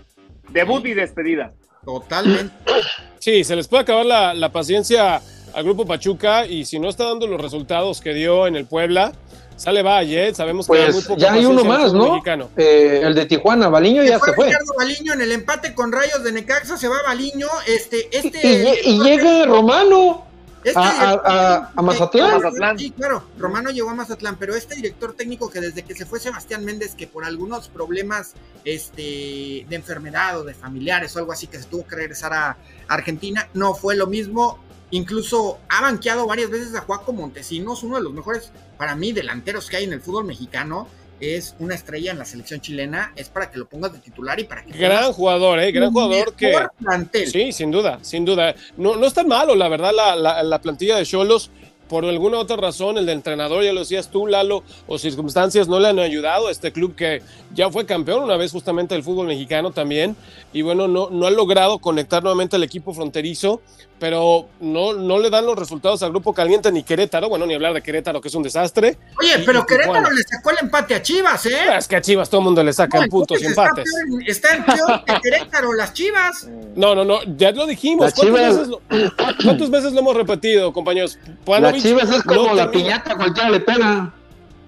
[0.49, 1.53] Debut y despedida.
[1.83, 2.53] Totalmente.
[3.19, 5.21] Sí, se les puede acabar la, la paciencia
[5.53, 9.11] al grupo Pachuca y si no está dando los resultados que dio en el Puebla,
[9.55, 12.21] Sale Valle, sabemos que pues, muy ya hay uno más, ¿no?
[12.57, 14.47] Eh, el de Tijuana, Baliño ya se fue.
[14.47, 18.81] Ricardo Baliño en el empate con Rayos de Necaxa, se va Baliño, este, este.
[18.83, 20.25] Y, llega Romano.
[20.63, 22.77] Este a, a, Mazatlán.
[22.77, 26.19] Sí, claro, Romano llegó a Mazatlán, pero este director técnico que desde que se fue
[26.19, 28.33] Sebastián Méndez, que por algunos problemas
[28.63, 32.57] este, de enfermedad o de familiares o algo así, que se tuvo que regresar a
[32.87, 34.59] Argentina, no fue lo mismo.
[34.91, 39.69] Incluso ha banqueado varias veces a Juaco Montesinos, uno de los mejores, para mí, delanteros
[39.69, 40.87] que hay en el fútbol mexicano.
[41.19, 44.45] Es una estrella en la selección chilena, es para que lo pongas de titular y
[44.45, 44.75] para que...
[44.75, 45.71] Gran jugador, ¿eh?
[45.71, 46.55] Gran jugador que...
[47.27, 48.55] Sí, sin duda, sin duda.
[48.75, 51.51] No, no está malo, la verdad, la, la, la plantilla de Cholos
[51.91, 55.77] por alguna otra razón, el de entrenador, ya lo decías tú, Lalo, o circunstancias no
[55.77, 57.21] le han ayudado a este club que
[57.53, 60.15] ya fue campeón una vez justamente del fútbol mexicano también,
[60.53, 63.59] y bueno, no, no ha logrado conectar nuevamente al equipo fronterizo,
[64.01, 67.75] pero no, no le dan los resultados al grupo caliente ni Querétaro, bueno, ni hablar
[67.75, 68.97] de Querétaro, que es un desastre.
[69.19, 71.75] Oye, pero Querétaro le sacó el empate a Chivas, ¿eh?
[71.77, 73.85] Es que a Chivas todo el mundo le saca puntos y empates.
[74.25, 76.49] Está en peor que Querétaro, las Chivas.
[76.75, 78.11] No, no, no, ya lo dijimos.
[78.15, 78.81] ¿Cuántas, veces lo,
[79.43, 81.19] ¿Cuántas veces lo hemos repetido, compañeros?
[81.81, 84.13] Chivas es como la piñata, cualquiera le pega.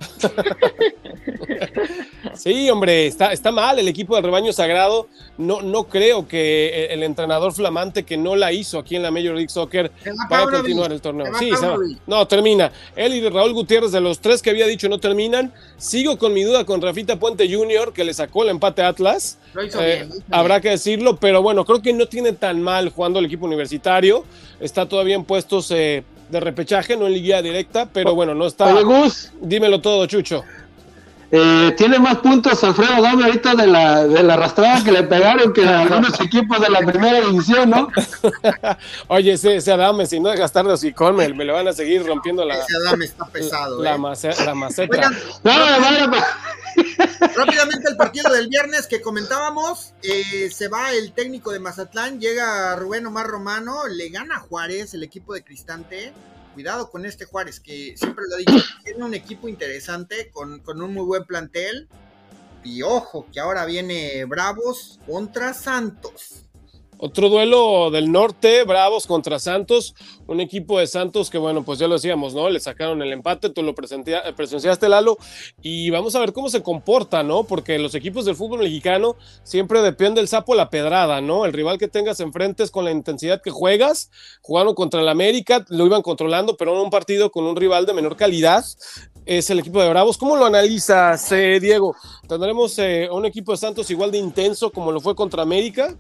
[2.36, 5.08] sí, hombre, está, está mal el equipo del rebaño sagrado.
[5.38, 9.36] No, no creo que el entrenador flamante que no la hizo aquí en la Major
[9.36, 9.92] League Soccer
[10.30, 11.28] vaya a continuar el torneo.
[11.40, 11.78] Sí, se va.
[12.06, 12.72] No, termina.
[12.96, 15.54] Él y Raúl Gutiérrez, de los tres que había dicho, no terminan.
[15.78, 19.40] Sigo con mi duda con Rafita Puente Jr., que le sacó el empate a Atlas.
[19.80, 23.46] Eh, habrá que decirlo, pero bueno, creo que no tiene tan mal jugando el equipo
[23.46, 24.24] universitario.
[24.60, 25.72] Está todavía en puestos.
[25.72, 28.76] Eh, de repechaje, no en liguilla directa, pero bueno, no está.
[29.42, 30.44] Dímelo todo, Chucho.
[31.36, 35.52] Eh, tiene más puntos Alfredo Dame ahorita de la, de la arrastrada que le pegaron
[35.52, 37.88] que algunos equipos de la primera división, ¿no?
[39.08, 41.74] Oye, ese, ese Adame, si no de gastar de hocicón, me, me, le van a
[41.74, 42.56] seguir rompiendo la.
[42.60, 43.82] Ese Adame está pesado.
[43.82, 43.98] La, eh.
[43.98, 44.46] maceta.
[44.46, 45.12] La maceta.
[47.36, 52.76] Rápidamente el partido del viernes que comentábamos, eh, se va el técnico de Mazatlán, llega
[52.76, 56.14] Rubén Omar Romano, le gana Juárez, el equipo de Cristante
[56.54, 60.94] cuidado con este Juárez, que siempre lo he dicho, tiene un equipo interesante, con, un
[60.94, 61.88] muy buen plantel.
[62.64, 66.43] Y ojo, que ahora viene Bravos contra Santos.
[67.06, 69.94] Otro duelo del norte, Bravos contra Santos,
[70.26, 72.50] un equipo de Santos que, bueno, pues ya lo decíamos, ¿no?
[72.50, 75.18] Le sacaron el empate, tú lo presenciaste, Lalo,
[75.62, 77.44] y vamos a ver cómo se comporta, ¿no?
[77.44, 81.44] Porque los equipos del fútbol mexicano siempre depende del sapo la pedrada, ¿no?
[81.44, 84.10] El rival que tengas enfrente es con la intensidad que juegas.
[84.42, 87.92] Jugaron contra el América, lo iban controlando, pero en un partido con un rival de
[87.92, 88.64] menor calidad
[89.26, 90.18] es el equipo de Bravos.
[90.18, 91.98] ¿Cómo lo analizas, eh, Diego?
[92.30, 95.98] ¿Tendremos eh, un equipo de Santos igual de intenso como lo fue contra América?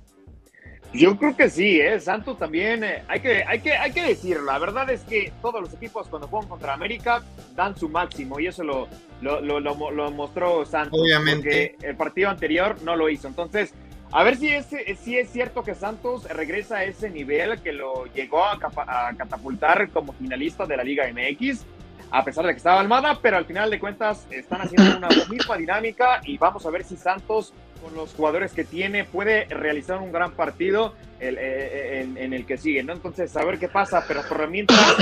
[0.93, 1.99] Yo creo que sí, ¿eh?
[1.99, 5.59] Santos también, eh, hay, que, hay, que, hay que decirlo, la verdad es que todos
[5.59, 7.23] los equipos cuando juegan contra América
[7.55, 8.87] dan su máximo y eso lo,
[9.21, 10.99] lo, lo, mostró Santos.
[10.99, 11.75] Obviamente.
[11.77, 13.27] Porque el partido anterior no lo hizo.
[13.27, 13.73] Entonces,
[14.11, 14.67] a ver si es,
[15.01, 19.89] si es cierto que Santos regresa a ese nivel que lo llegó a, a catapultar
[19.89, 21.65] como finalista de la Liga MX
[22.13, 25.57] a pesar de que estaba Almada, pero al final de cuentas están haciendo una misma
[25.57, 27.53] dinámica y vamos a ver si Santos,
[27.83, 32.57] con los jugadores que tiene, puede realizar un gran partido eh, eh, en, el que
[32.57, 32.93] sigue, ¿no?
[32.93, 34.95] Entonces, a ver qué pasa, pero por mientras,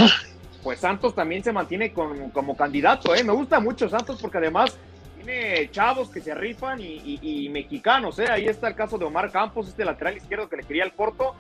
[0.63, 3.23] pues Santos también se mantiene como candidato, ¿eh?
[3.23, 4.75] Me gusta mucho Santos porque además
[5.23, 8.25] tiene chavos que se rifan y, mexicanos, ¿eh?
[8.29, 11.35] Ahí está el caso de Omar Campos, este lateral izquierdo que le quería el corto,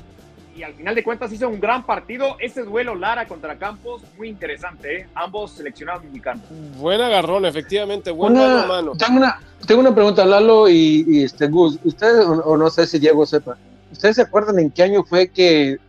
[0.55, 2.35] y al final de cuentas hizo un gran partido.
[2.39, 5.07] Ese duelo Lara contra Campos, muy interesante, ¿eh?
[5.15, 6.43] ambos seleccionados mexicanos.
[6.77, 8.91] Buen agarrón, efectivamente, buen mano a mano.
[8.95, 11.79] Tengo una, tengo una pregunta, Lalo y, este Gus.
[11.83, 13.57] Ustedes, o, no sé si Diego sepa,
[13.91, 15.79] ¿ustedes se acuerdan en qué año fue que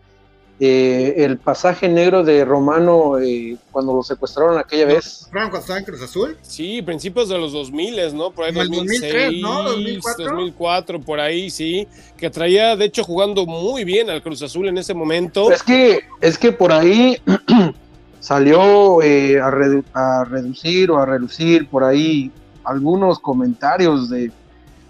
[0.64, 5.29] eh, el pasaje negro de Romano eh, cuando lo secuestraron aquella vez.
[5.33, 6.38] cuando estaba en Cruz Azul?
[6.40, 8.31] Sí, principios de los 2000, ¿no?
[8.31, 9.64] Por ahí 2006, ¿no?
[9.64, 10.25] 2004.
[10.25, 11.88] 2004, por ahí, sí.
[12.16, 15.51] Que traía, de hecho, jugando muy bien al Cruz Azul en ese momento.
[15.51, 17.20] Es que, es que por ahí
[18.20, 19.48] salió eh, a,
[19.94, 22.31] a reducir o a reducir por ahí
[22.62, 24.31] algunos comentarios de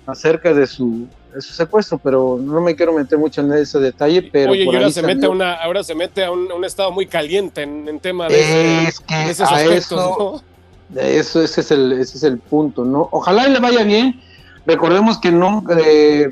[0.04, 1.06] acerca de su
[1.40, 4.22] su secuestro, pero no me quiero meter mucho en ese detalle.
[4.32, 7.62] Pero Oye, y ahora se, mete una, ahora se mete a un, estado muy caliente
[7.62, 10.42] en, en tema de, es que esos aspectos,
[10.94, 13.08] eso, ese, es el, ese es el punto, ¿no?
[13.12, 14.20] Ojalá le vaya bien.
[14.66, 16.30] Recordemos que no, eh,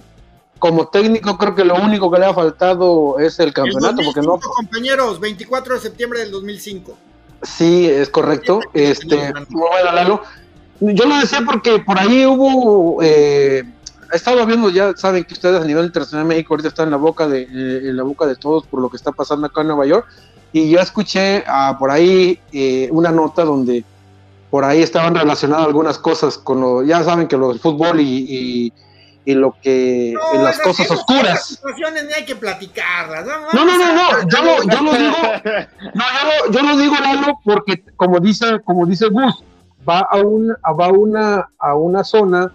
[0.59, 4.39] como técnico creo que lo único que le ha faltado es el campeonato, porque no.
[4.39, 6.97] compañeros, 24 de septiembre del 2005.
[7.43, 8.61] Sí, es correcto.
[8.75, 10.23] Este, bueno, Lalo.
[10.81, 13.65] Yo lo decía porque por ahí hubo eh,
[14.12, 16.96] he estado viendo, ya saben que ustedes a nivel internacional México ahorita está en la
[16.96, 19.68] boca de, eh, en la boca de todos por lo que está pasando acá en
[19.68, 20.07] Nueva York.
[20.53, 23.85] Y yo escuché ah, por ahí eh, una nota donde
[24.51, 28.73] por ahí estaban relacionadas algunas cosas con lo, ya saben que lo del fútbol y,
[29.25, 31.46] y, lo que, en las cosas oscuras.
[31.46, 33.25] situaciones ni hay que platicarlas.
[33.53, 35.16] No, no, no, no, yo lo, yo lo digo,
[35.94, 39.44] no, yo lo, yo lo digo, Lalo, porque como dice, como dice Gus,
[39.88, 42.53] va a un, va a una, a una zona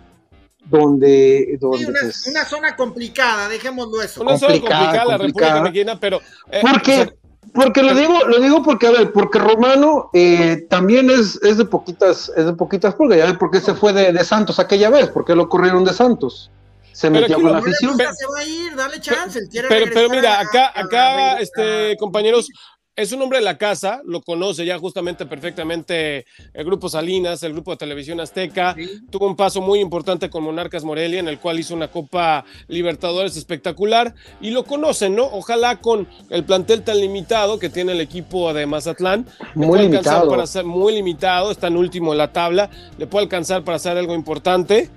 [0.66, 4.22] donde, donde pues, una, zona complicada, dejémoslo eso.
[4.22, 7.14] Una zona complicada, la República Mexicana, pero eh, porque
[7.54, 11.66] porque lo digo, lo digo porque a ver, porque Romano eh, también es, es de
[11.66, 14.90] poquitas, es de poquitas pulgas, ya ves por qué se fue de, de, Santos aquella
[14.90, 16.52] vez, por qué lo corrieron de Santos.
[16.92, 17.98] Se metió con la afición.
[17.98, 22.50] Se va a ir, dale chance, pero, pero mira, acá, acá, este, compañeros,
[22.96, 27.52] es un hombre de la casa, lo conoce ya justamente perfectamente el grupo Salinas, el
[27.52, 28.76] grupo de televisión Azteca.
[29.10, 33.36] Tuvo un paso muy importante con Monarcas Morelia, en el cual hizo una Copa Libertadores
[33.36, 35.26] espectacular y lo conocen, ¿no?
[35.26, 40.30] Ojalá con el plantel tan limitado que tiene el equipo de Mazatlán, muy limitado.
[40.30, 43.98] Para ser muy limitado, está en último en la tabla, le puede alcanzar para hacer
[43.98, 44.90] algo importante.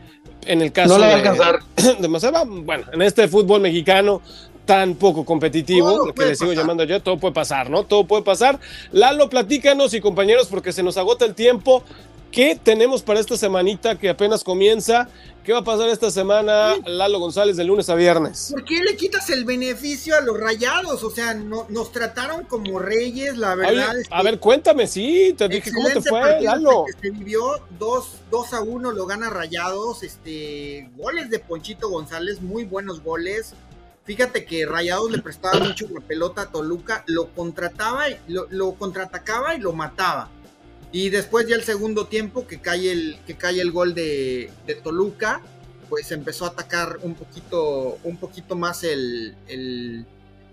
[0.47, 1.59] En el caso no le va a alcanzar.
[2.01, 2.09] de
[2.63, 4.23] bueno, en este fútbol mexicano
[4.69, 7.85] tan poco competitivo, que le sigo llamando yo, todo puede pasar, ¿no?
[7.85, 8.61] Todo puede pasar.
[8.93, 11.83] Lalo, platícanos y compañeros, porque se nos agota el tiempo.
[12.31, 15.09] ¿Qué tenemos para esta semanita que apenas comienza?
[15.43, 18.49] ¿Qué va a pasar esta semana, Lalo González, de lunes a viernes?
[18.51, 21.03] ¿Por qué le quitas el beneficio a los rayados?
[21.03, 23.95] O sea, no, nos trataron como reyes, la verdad.
[24.11, 26.85] a ver, cuéntame, sí, te dije cómo te fue, Lalo.
[27.01, 27.41] Se vivió
[27.79, 30.03] 2 a 1, lo gana rayados.
[30.03, 33.55] Este, goles de Ponchito González, muy buenos goles.
[34.09, 39.55] Fíjate que Rayados le prestaba mucho la pelota a Toluca, lo contrataba, y, lo, contraatacaba
[39.55, 40.31] y lo mataba.
[40.93, 44.51] Y después ya el segundo tiempo que cae el, que cae el gol de,
[44.83, 45.43] Toluca,
[45.91, 50.07] pues empezó a atacar un poquito, un poquito más el, el,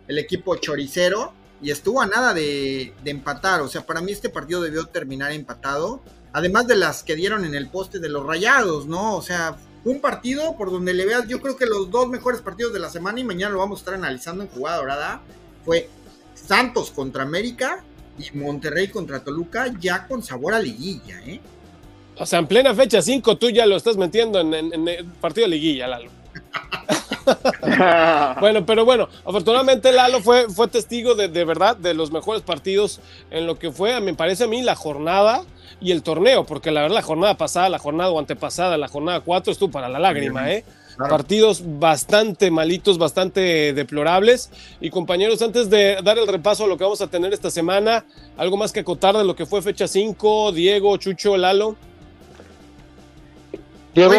[0.09, 3.61] equipo choricero y estuvo a nada de, de, empatar.
[3.61, 6.01] O sea, para mí este partido debió terminar empatado.
[6.33, 9.15] Además de las que dieron en el poste de los rayados, ¿no?
[9.15, 12.73] O sea, un partido por donde le veas, yo creo que los dos mejores partidos
[12.73, 15.21] de la semana y mañana lo vamos a estar analizando en jugada dorada,
[15.63, 15.89] fue
[16.33, 17.83] Santos contra América
[18.17, 21.39] y Monterrey contra Toluca, ya con sabor a liguilla, ¿eh?
[22.17, 25.55] O sea, en plena fecha 5 tú ya lo estás metiendo en, el partido de
[25.55, 26.09] liguilla, Lalo.
[28.39, 32.99] bueno, pero bueno, afortunadamente Lalo fue, fue testigo de, de, verdad de los mejores partidos
[33.31, 35.43] en lo que fue, me parece a mí, la jornada
[35.81, 39.21] y el torneo, porque la verdad la jornada pasada, la jornada o antepasada, la jornada
[39.21, 40.63] 4 estuvo para la lágrima, ¿eh?
[40.97, 44.49] Partidos bastante malitos, bastante deplorables.
[44.79, 48.05] Y compañeros, antes de dar el repaso a lo que vamos a tener esta semana,
[48.37, 51.75] algo más que acotar de lo que fue fecha 5, Diego, Chucho, Lalo.
[53.93, 54.13] Diego.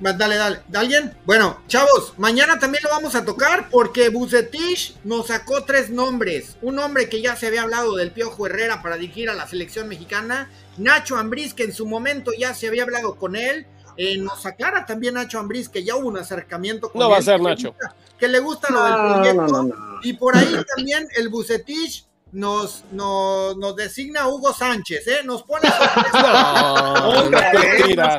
[0.00, 0.60] Dale, dale.
[0.74, 1.14] ¿Alguien?
[1.26, 6.56] Bueno, chavos, mañana también lo vamos a tocar porque Bucetich nos sacó tres nombres.
[6.62, 9.88] Un hombre que ya se había hablado del Piojo Herrera para dirigir a la selección
[9.88, 10.50] mexicana.
[10.78, 13.66] Nacho Ambriz, que en su momento ya se había hablado con él.
[13.98, 17.22] Eh, nos aclara también Nacho Ambriz que ya hubo un acercamiento con No va a
[17.22, 17.74] ser Nacho.
[18.18, 20.00] que le gusta lo del proyecto.
[20.02, 25.20] y por ahí también el Bucetich nos, nos, nos designa Hugo Sánchez, ¿eh?
[25.24, 25.68] Nos pone.
[25.68, 28.18] no, ¿qué le tiras?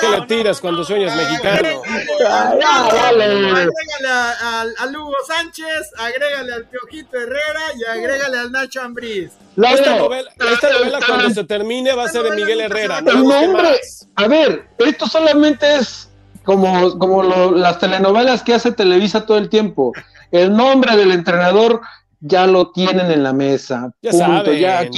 [0.00, 1.82] ¿Qué le tiras cuando sueñas mexicano?
[2.28, 3.24] Agrégale
[4.78, 9.32] al, Hugo Sánchez, agrégale al Piojito Herrera y agrégale al Nacho Ambriz.
[9.56, 13.00] esta, novela, esta novela, cuando se termine, va a ser de Miguel Herrera.
[13.00, 13.80] No el nombre,
[14.16, 16.10] a ver, esto solamente es
[16.44, 19.92] como, como lo, las telenovelas que hace Televisa todo el tiempo.
[20.30, 21.80] El nombre del entrenador
[22.20, 23.90] ya lo tienen en la mesa.
[24.02, 24.88] Ya saben, ya,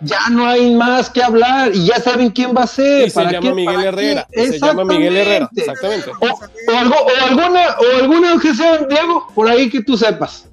[0.00, 3.10] ya, no, hay más que hablar y ya saben quién va a ser.
[3.10, 4.26] se llama Miguel Herrera.
[4.32, 6.10] Se llama Miguel Herrera, exactamente.
[6.10, 10.48] O, alguna, o alguna objeción, Diego, por ahí que tú sepas.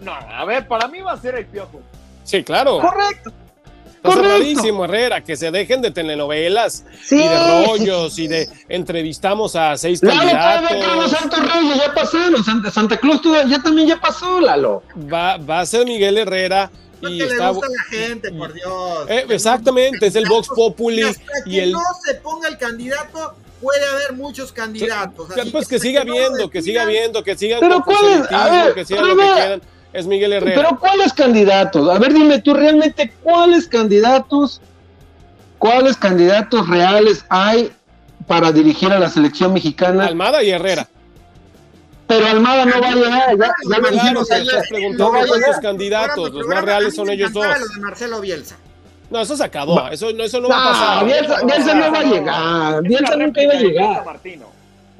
[0.00, 1.80] No, a ver, para mí va a ser el piojo.
[2.24, 2.80] Sí, claro.
[2.80, 3.32] Correcto.
[4.08, 10.00] Está Herrera, que se dejen de telenovelas y de rollos y de entrevistamos a seis
[10.00, 10.70] candidatos.
[10.70, 14.82] Lalo, Santos Reyes, ya pasó, Santa, Santa Cruz ya también ya pasó, Lalo.
[15.12, 16.70] Va, va a ser Miguel Herrera.
[17.02, 17.48] Y está...
[17.48, 19.06] le gusta la gente, por Dios.
[19.08, 21.04] Eh, exactamente, es el Vox Populi.
[21.44, 21.72] Y, que el...
[21.72, 25.28] no se ponga el candidato, puede haber muchos candidatos.
[25.52, 29.22] pues que, siga viendo, que siga viendo, que siga Pero cuál que siga lo que
[29.22, 29.62] quieran
[29.96, 30.62] es Miguel Herrera.
[30.62, 31.88] Pero ¿cuáles candidatos?
[31.88, 34.60] A ver, dime tú realmente cuáles candidatos,
[35.58, 37.72] cuáles candidatos reales hay
[38.26, 40.04] para dirigir a la selección mexicana.
[40.04, 40.86] Almada y Herrera.
[42.06, 44.62] Pero Almada no va a llegar, ya, ya me dijimos ayer.
[44.98, 45.12] No
[45.62, 47.46] candidatos, los más reales son ellos dos.
[47.46, 48.56] Los de Marcelo Bielsa.
[49.08, 51.04] No, eso se acabó, eso, no, eso no, va a pasar.
[51.06, 54.20] Bielsa, Bielsa no va a llegar, Bielsa nunca iba a llegar.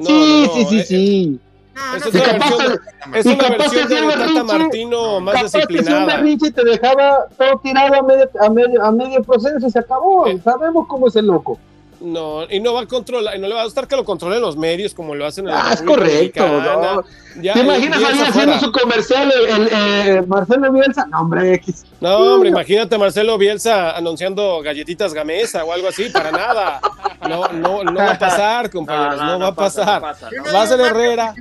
[0.00, 1.40] sí, sí, sí, sí.
[1.76, 2.80] No, es, una versión,
[3.12, 6.22] es una versión de Tata Martino más disciplinada.
[6.22, 10.26] Que te dejaba todo tirado a medio, a medio, a medio proceso y se acabó.
[10.26, 10.40] Eh.
[10.42, 11.58] Sabemos cómo es el loco.
[12.00, 14.40] No, y no va a controlar, y no le va a gustar que lo controlen
[14.40, 17.04] los medios como lo hacen en la Ah, es correcto, ¿no?
[17.40, 21.06] ¿Te imaginas haciendo su comercial el, eh, Marcelo Bielsa?
[21.06, 21.84] No, hombre, X.
[22.00, 26.80] No, hombre, imagínate Marcelo Bielsa anunciando galletitas Gamesa o algo así, para nada.
[27.28, 30.02] No, no, no va a pasar, compañeros, no, va a pasar.
[30.02, 31.34] va a ser Herrera.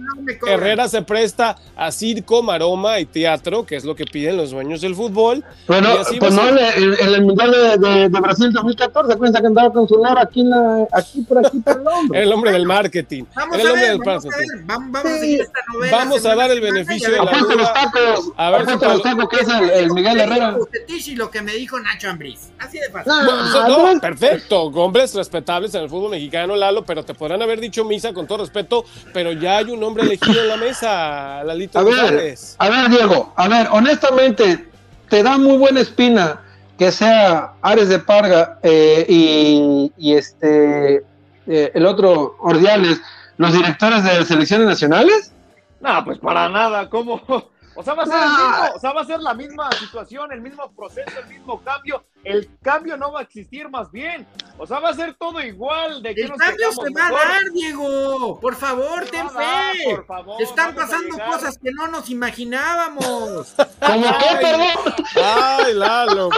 [0.48, 4.82] Herrera se presta a circo, maroma y teatro, que es lo que piden los dueños
[4.82, 5.44] del fútbol.
[5.68, 5.90] Bueno,
[6.20, 9.96] pues no, en el Mundial de, de, de, Brasil 2014, cuenta que andaba con su
[10.18, 12.24] aquí, la, aquí por aquí por el hombre.
[12.24, 13.24] el hombre del marketing.
[13.36, 15.98] Vamos el hombre del vamos, a ver, vamos, a seguir esta novela.
[15.98, 17.56] Vamos a dar el beneficio de la duda.
[17.56, 18.32] los tacos.
[18.38, 20.58] A ver si los tacos que es el, Miguel Herrera.
[20.88, 22.52] Y lo que me dijo Nacho Ambriz.
[22.60, 23.12] Así de fácil.
[23.68, 24.64] No, perfecto.
[24.64, 28.40] Hombres respetables en el fútbol mexicano, Lalo, pero te podrán haber dicho misa con todo
[28.40, 32.90] respeto, pero ya hay un hombre elegido en la mesa, Lalito a ver, a ver,
[32.90, 34.70] Diego, a ver, honestamente,
[35.10, 36.45] te da muy buena espina
[36.78, 41.04] que sea Ares de Parga eh, y, y, este
[41.48, 43.02] eh, el otro Ordiales,
[43.38, 45.32] los directores de selecciones nacionales?
[45.80, 47.22] No, pues para nada, ¿cómo?
[47.78, 50.32] O sea, va a ser el mismo, o sea, va a ser la misma situación,
[50.32, 52.06] el mismo proceso, el mismo cambio.
[52.24, 54.26] El cambio no va a existir más bien.
[54.58, 56.02] O sea, va a ser todo igual.
[56.02, 58.40] ¿De el cambio se va a dar, Diego.
[58.40, 59.94] Por favor, ten fe.
[59.94, 63.54] Por favor, Están pasando cosas que no nos imaginábamos.
[63.86, 64.96] ¿Cómo qué, perdón?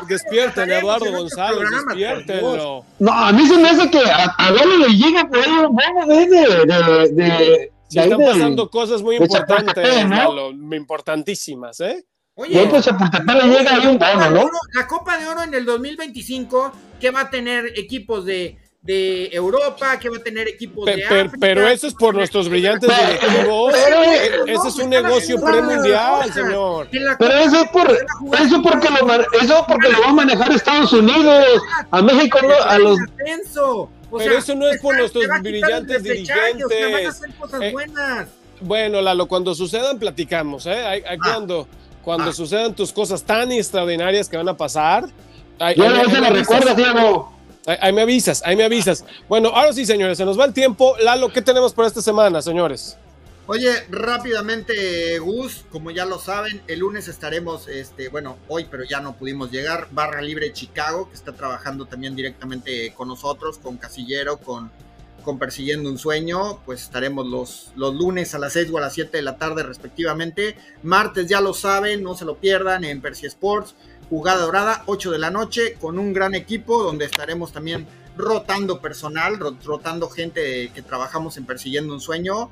[0.07, 2.85] Despierten, Eduardo González, despiértenlo.
[2.99, 5.75] No, a mí se me hace que a, a le llega por ahí un
[6.07, 10.51] de, de, de Sí, están pasando cosas muy importantes, ¿no?
[10.75, 12.05] importantísimas, ¿eh?
[12.35, 12.85] Oye, pues
[13.47, 14.49] llega ahí un bono, ¿no?
[14.73, 19.99] La Copa de Oro en el 2025, que va a tener equipos de, de Europa,
[19.99, 23.73] que va a tener equipos de África, Pero eso es por nuestros brillantes directivos.
[24.47, 26.87] ese es un negocio premundial, señor.
[26.89, 31.61] Pero eso es por, eso porque lo, eso porque lo va a manejar Estados Unidos,
[31.91, 32.97] a México no, a los
[34.17, 37.21] pero eso no es por nuestros brillantes dirigentes.
[37.59, 37.81] Eh,
[38.61, 40.85] bueno, Lalo, cuando sucedan, platicamos, ¿eh?
[40.85, 41.17] Hay, ah.
[41.21, 41.67] cuando,
[42.01, 42.33] cuando ah.
[42.33, 45.09] sucedan tus cosas tan extraordinarias que van a pasar.
[45.59, 47.36] Hay, no se lo recuerda, Diego.
[47.67, 49.03] Ahí, me avisas, ahí me avisas.
[49.27, 50.95] Bueno, ahora sí, señores, se nos va el tiempo.
[51.03, 52.97] Lalo, ¿qué tenemos para esta semana, señores?
[53.45, 59.01] Oye, rápidamente, Gus, como ya lo saben, el lunes estaremos, este, bueno, hoy, pero ya
[59.01, 64.37] no pudimos llegar, Barra Libre Chicago, que está trabajando también directamente con nosotros, con Casillero,
[64.37, 64.71] con,
[65.23, 68.93] con Persiguiendo un Sueño, pues estaremos los, los lunes a las 6 o a las
[68.93, 70.55] 7 de la tarde respectivamente.
[70.83, 73.75] Martes ya lo saben, no se lo pierdan en Percy Sports,
[74.09, 77.87] jugada dorada, 8 de la noche, con un gran equipo donde estaremos también
[78.17, 82.49] rotando personal, rotando gente que trabajamos en Persiguiendo un Sueño.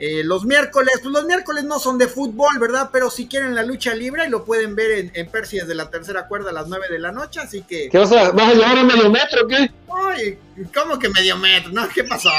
[0.00, 2.90] Eh, los miércoles, pues los miércoles no son de fútbol, ¿verdad?
[2.92, 5.90] Pero si quieren la lucha libre, y lo pueden ver en, en Percy desde la
[5.90, 7.88] tercera cuerda a las 9 de la noche, así que...
[7.88, 9.72] ¿Qué vas a, vas a llevar a medio metro o qué?
[10.06, 10.38] Ay,
[10.72, 11.72] ¿cómo que medio metro?
[11.72, 12.28] No, ¿qué pasó?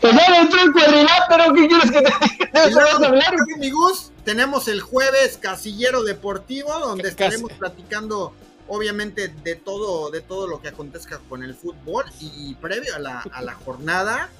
[0.00, 2.10] pues ya entró el cuadrilátero, ¿qué quieres que te
[2.68, 2.86] diga?
[3.58, 8.32] Mi Gus, tenemos el jueves Casillero Deportivo, donde estaremos platicando
[8.66, 13.20] obviamente de todo, de todo lo que acontezca con el fútbol y previo a la,
[13.20, 14.30] a la jornada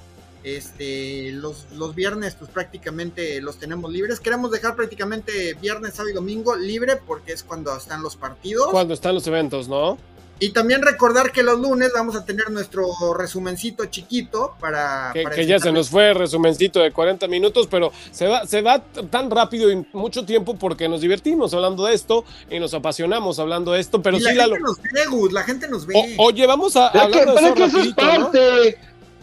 [0.45, 4.19] este, los, los viernes, pues prácticamente los tenemos libres.
[4.19, 8.69] Queremos dejar prácticamente viernes, sábado y domingo libre porque es cuando están los partidos.
[8.69, 9.97] Cuando están los eventos, ¿no?
[10.39, 12.85] Y también recordar que los lunes vamos a tener nuestro
[13.17, 15.11] resumencito chiquito para...
[15.13, 18.79] Que, ya se nos fue el resumencito de 40 minutos, pero se va, se va
[19.09, 23.71] tan rápido y mucho tiempo porque nos divertimos hablando de esto y nos apasionamos hablando
[23.71, 26.15] de esto, pero y sí la, gente nos ve, la gente nos ve.
[26.17, 26.87] oye, vamos a...
[26.87, 28.75] hablar de eso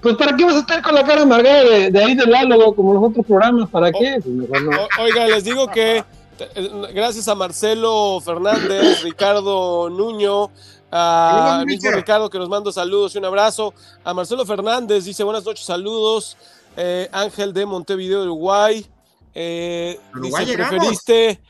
[0.03, 2.93] pues ¿para qué vas a estar con la cara amargada de, ahí del diálogo como
[2.93, 3.71] los otros programas?
[3.71, 4.19] ¿Para qué?
[4.21, 4.63] Pues,
[4.99, 5.99] oiga, les digo que
[6.39, 10.51] eh, gracias a Marcelo Fernández, Ricardo Nuño,
[10.93, 13.73] a mismo Ricardo que nos manda saludos y un abrazo.
[14.05, 16.37] A Marcelo Fernández dice buenas noches, saludos.
[16.77, 18.87] Eh, Ángel de Montevideo, Uruguay.
[19.35, 21.41] Eh, dice, preferiste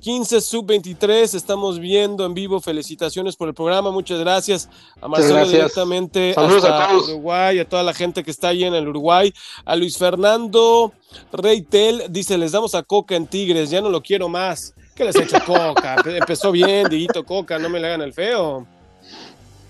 [0.00, 2.60] 15 sub-23, estamos viendo en vivo.
[2.60, 4.68] Felicitaciones por el programa, muchas gracias
[5.00, 9.32] a Marcelo directamente hasta Uruguay, a toda la gente que está ahí en el Uruguay,
[9.64, 10.92] a Luis Fernando
[11.32, 14.74] Reitel, dice, les damos a Coca en Tigres, ya no lo quiero más.
[14.94, 15.96] ¿Qué les ha hecho Coca?
[16.06, 18.66] Empezó bien, Diguito Coca, no me le hagan el feo.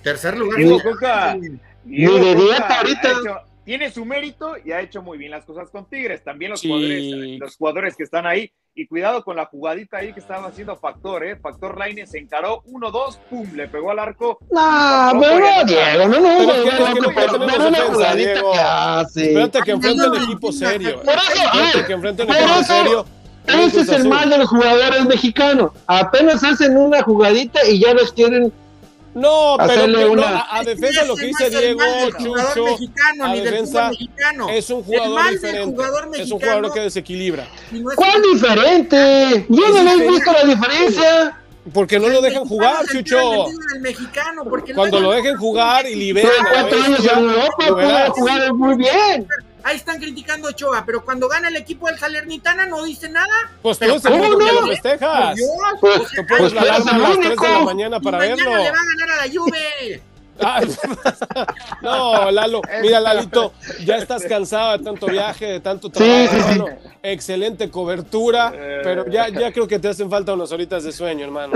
[0.08, 0.58] Tercer lugar.
[0.82, 1.36] Coca.
[1.36, 6.24] de dieta ahorita tiene su mérito y ha hecho muy bien las cosas con Tigres.
[6.24, 8.50] También los, jugadores, los jugadores que están ahí.
[8.74, 11.36] Y cuidado con la jugadita ahí que estaba haciendo Factor, ¿eh?
[11.36, 14.38] Factor Lainez se encaró 1-2, pum, le pegó al arco.
[14.50, 21.02] No, pero no, Diego, no, no, no, no, jugadita Espérate que enfrente un equipo serio.
[21.02, 23.06] Espérate que enfrente un equipo serio.
[23.48, 25.72] Ese es el mal de los jugadores mexicanos.
[25.86, 28.52] Apenas hacen una jugadita y ya los quieren
[29.18, 31.82] no, pero, a, defensa lo que dice Diego
[32.18, 34.48] Chucho, mexicano, a defensa mexicano.
[34.48, 37.48] es un jugador diferente, es un jugador que desequilibra.
[37.96, 39.46] ¿Cuál diferente?
[39.48, 41.38] Yo no he visto la diferencia.
[41.74, 43.46] Porque no lo dejan jugar, Chucho.
[44.74, 46.30] Cuando lo dejen jugar y liberan.
[46.50, 49.28] Cuatro años en Europa, jugar muy bien
[49.68, 53.50] ahí están criticando a Ochoa, pero cuando gana el equipo del Salernitana no dice nada.
[53.62, 54.52] Pues tú ¿cómo no?
[54.52, 55.36] lo festejas.
[55.36, 55.48] Dios,
[55.80, 58.50] pues, pues, pones la alarma a las 3 de la mañana para verlo.
[58.50, 60.02] Mañana le va a ganar a la Juve.
[61.82, 63.52] no, Lalo, mira, Lalito,
[63.84, 66.68] ya estás cansado de tanto viaje, de tanto trabajo.
[67.02, 68.52] excelente cobertura,
[68.84, 71.54] pero ya, ya creo que te hacen falta unas horitas de sueño, hermano.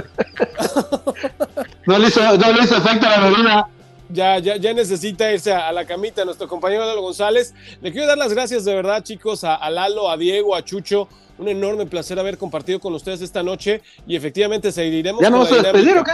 [1.87, 3.67] no le hizo, no le hizo efecto la verdad
[4.13, 7.55] ya, ya, ya necesita irse a, la camita nuestro compañero Lalo González.
[7.81, 11.09] Le quiero dar las gracias de verdad, chicos, a, Lalo, a Diego, a Chucho.
[11.39, 15.23] Un enorme placer haber compartido con ustedes esta noche y efectivamente seguiremos.
[15.23, 16.13] ¿Ya no vamos a despedir o qué?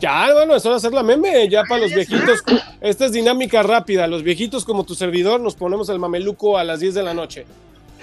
[0.00, 2.42] Ya, bueno, eso va a ser la meme, ya para los viejitos.
[2.80, 4.06] Esta es dinámica rápida.
[4.06, 7.46] Los viejitos, como tu servidor, nos ponemos el mameluco a las 10 de la noche.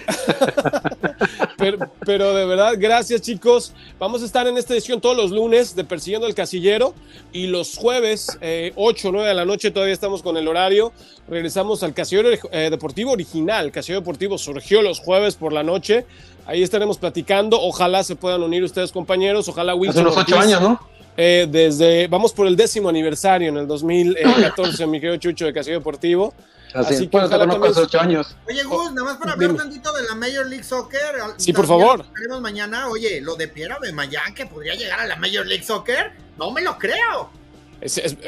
[2.05, 3.73] pero, de verdad, gracias chicos.
[3.99, 6.93] Vamos a estar en esta edición todos los lunes de Persiguiendo el Casillero
[7.32, 8.38] y los jueves,
[8.75, 10.91] 8 o 9 de la noche, todavía estamos con el horario.
[11.27, 13.71] Regresamos al Casillero eh, Deportivo original.
[13.71, 16.05] Casillero Deportivo surgió los jueves por la noche.
[16.45, 17.61] Ahí estaremos platicando.
[17.61, 19.47] Ojalá se puedan unir ustedes, compañeros.
[19.47, 20.07] Ojalá Wilson.
[20.07, 20.90] Hace unos 8 años, ¿no?
[21.18, 25.80] Eh, desde, vamos por el décimo aniversario en el 2014, mi querido Chucho de Casillero
[25.80, 26.34] Deportivo.
[26.74, 27.74] Así, que ojalá también...
[27.76, 28.36] ocho años.
[28.47, 30.99] Oye, Gus, nada más para hablar un tantito de la Major League Soccer.
[31.38, 32.05] Sí, por favor.
[32.14, 35.64] Tenemos mañana, oye, lo de Piera de Mayan que podría llegar a la Major League
[35.64, 37.30] Soccer, no me lo creo.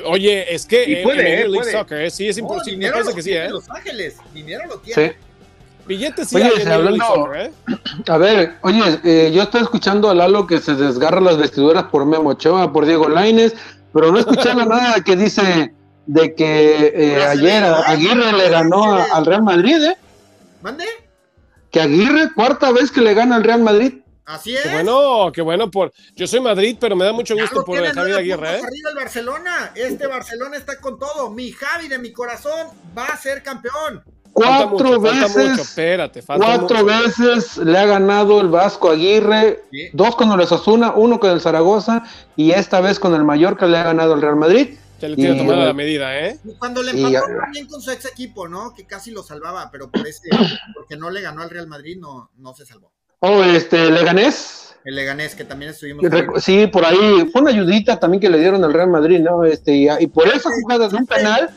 [0.06, 1.72] oye, es que en, Major League puede.
[1.72, 2.88] Soccer, eh, sí, es imposible.
[2.88, 3.50] me parece que sí, ¿eh?
[3.50, 5.10] Los Ángeles, dinero lo tiene.
[5.10, 5.16] Sí.
[5.86, 7.52] Billetes sí oye, hay en League Soccer, ¿eh?
[8.08, 12.06] A ver, oye, eh, yo estoy escuchando a Lalo que se desgarra las vestiduras por
[12.06, 13.54] Memo Ochoa, por Diego Laines,
[13.94, 15.74] pero no escuchando nada que dice
[16.06, 19.98] de que eh, ayer Aguirre le ganó al Real Madrid, ¿eh?
[20.62, 20.86] ¿Mande?
[21.72, 23.96] Que Aguirre, cuarta vez que le gana al Real Madrid.
[24.26, 24.62] Así es.
[24.62, 25.92] Qué bueno, qué bueno por.
[26.16, 28.48] Yo soy Madrid, pero me da mucho gusto por Javi Aguirre.
[28.48, 28.62] ¿eh?
[28.64, 29.72] Arriba el Barcelona.
[29.76, 31.30] Este Barcelona está con todo.
[31.30, 34.04] Mi Javi de mi corazón va a ser campeón.
[34.34, 35.60] Cuatro veces.
[35.60, 39.64] espérate, cuatro veces le ha ganado el Vasco Aguirre.
[39.94, 42.04] Dos con el Osasuna, uno con el Zaragoza
[42.36, 44.76] y esta vez con el Mallorca le ha ganado el Real Madrid.
[45.00, 46.40] Ya le tiene tomada la medida, ¿eh?
[46.58, 48.74] Cuando le empató también con su ex equipo, ¿no?
[48.74, 50.30] Que casi lo salvaba, pero por ese,
[50.74, 52.92] porque no le ganó al Real Madrid, no, no se salvó.
[53.20, 54.76] Oh, este, Leganés.
[54.86, 56.04] El Leganés, que también estuvimos.
[56.42, 57.30] Sí, por ahí.
[57.32, 59.44] Fue una ayudita también que le dieron al Real Madrid, ¿no?
[59.44, 61.50] Este, y, por esa jugada de un penal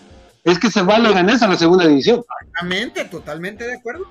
[0.46, 2.20] es que se va a Leganés a la segunda división.
[2.20, 4.06] Exactamente, totalmente de acuerdo.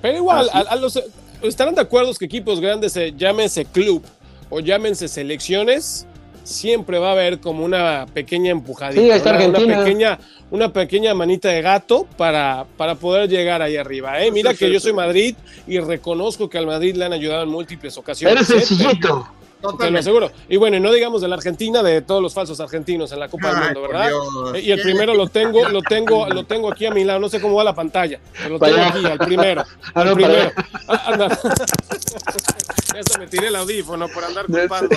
[0.00, 1.00] pero igual, a, los,
[1.42, 4.02] estarán de acuerdo que equipos grandes, se llámense club
[4.48, 6.06] o llámense selecciones,
[6.42, 9.16] siempre va a haber como una pequeña empujadita,
[9.46, 10.18] una, pequeña,
[10.50, 14.22] una pequeña manita de gato para, para poder llegar ahí arriba.
[14.22, 14.30] ¿eh?
[14.30, 17.98] Mira que yo soy Madrid y reconozco que al Madrid le han ayudado en múltiples
[17.98, 18.48] ocasiones.
[18.48, 18.86] Eres ¿eh?
[19.60, 19.76] Sencillito.
[19.84, 20.30] Te lo aseguro.
[20.48, 23.28] Y bueno, y no digamos de la Argentina, de todos los falsos argentinos en la
[23.28, 24.10] Copa del Mundo, ¿verdad?
[24.60, 27.40] Y el primero lo tengo, lo tengo, lo tengo aquí a mi lado, no sé
[27.40, 29.64] cómo va la pantalla, pero lo tengo aquí, al primero.
[29.94, 30.52] Al primero.
[30.88, 31.28] Ah,
[32.96, 34.96] Eso me tiré el audífono por andar culpando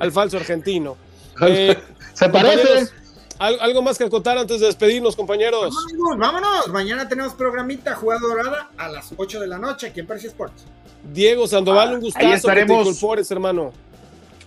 [0.00, 0.96] al, falso argentino.
[1.40, 1.78] Eh,
[2.12, 2.92] Se parece.
[3.38, 5.72] ¿Algo más que acotar antes de despedirnos, compañeros?
[5.72, 6.68] Vámonos, vámonos.
[6.68, 10.64] Mañana tenemos programita Jugada Dorada a las 8 de la noche aquí en Percy Sports.
[11.04, 12.78] Diego Sandoval, ah, un gustazo estaremos.
[12.78, 13.72] que te incorpores, hermano.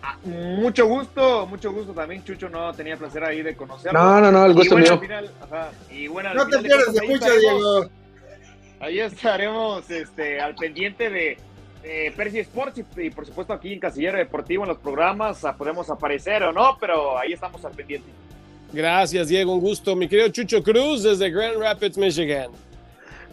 [0.04, 2.50] Ah, mucho gusto, mucho gusto también, Chucho.
[2.50, 4.00] No tenía placer ahí de conocerlo.
[4.00, 5.00] No, no, no, el gusto mío.
[5.92, 7.90] y bueno, no te pierdas de mucho, Diego.
[8.80, 11.38] Ahí estaremos este, al pendiente de,
[12.16, 16.44] Percy Sports y, por supuesto aquí en Casillero Deportivo en los programas ah, podemos aparecer
[16.44, 18.10] o no, pero ahí estamos al pendiente.
[18.74, 19.96] Gracias, Diego, un gusto.
[19.96, 22.50] Mi querido Chucho Cruz desde Grand Rapids, Michigan.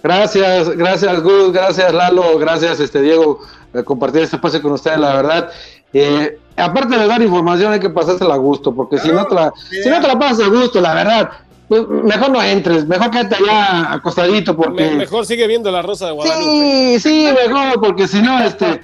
[0.02, 3.40] Gracias, gracias Gus, gracias Lalo, gracias este Diego,
[3.72, 5.50] de compartir este espacio con ustedes, la verdad.
[5.93, 9.53] Eh, aparte de dar información, hay que pasársela a gusto, porque si, no te la,
[9.70, 11.30] si no te la pasas a gusto, la verdad,
[11.68, 14.91] pues mejor no entres, mejor quédate allá acostadito, porque...
[14.91, 16.51] mejor sigue viendo la Rosa de Guadalupe.
[16.51, 18.80] Sí, sí, mejor, porque si no, este...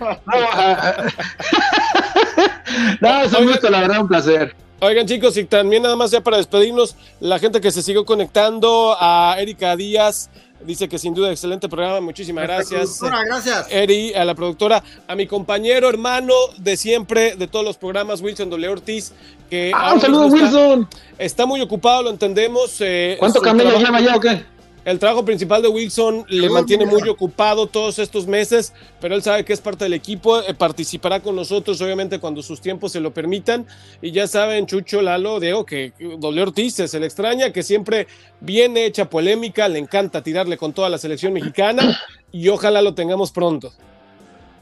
[3.00, 4.54] no, es un gusto, la verdad, un placer.
[4.80, 8.94] Oigan chicos, y también nada más ya para despedirnos, la gente que se siguió conectando,
[9.00, 10.28] a Erika Díaz,
[10.64, 13.00] Dice que sin duda excelente programa, muchísimas gracias.
[13.00, 13.66] gracias.
[13.70, 18.48] Eri, a la productora, a mi compañero, hermano de siempre, de todos los programas, Wilson
[18.50, 18.68] W.
[18.68, 19.12] Ortiz,
[19.50, 19.72] que...
[19.74, 20.88] Ah, un saludo, Wilson.
[21.18, 22.76] Está muy ocupado, lo entendemos.
[22.80, 24.53] Eh, ¿Cuánto camello lleva ya o qué?
[24.84, 29.44] El trabajo principal de Wilson le mantiene muy ocupado todos estos meses, pero él sabe
[29.44, 33.14] que es parte del equipo, eh, participará con nosotros obviamente cuando sus tiempos se lo
[33.14, 33.66] permitan.
[34.02, 38.06] Y ya saben, Chucho, Lalo, Diego, que doble Ortiz se le extraña, que siempre
[38.40, 41.98] viene hecha polémica, le encanta tirarle con toda la selección mexicana
[42.30, 43.72] y ojalá lo tengamos pronto.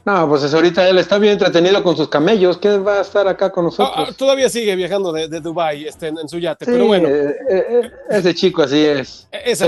[0.05, 2.57] No, pues ahorita él está bien entretenido con sus camellos.
[2.57, 3.95] ¿Qué va a estar acá con nosotros?
[3.95, 7.07] Ah, ah, todavía sigue viajando de, de Dubai este, en, su yate, pero bueno.
[7.07, 9.27] Eh, eh, ese chico así es.
[9.31, 9.67] E, esa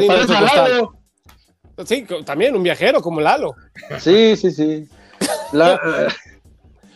[1.86, 3.54] Sí, también un viajero como Lalo.
[4.00, 4.88] Sí, sí, sí.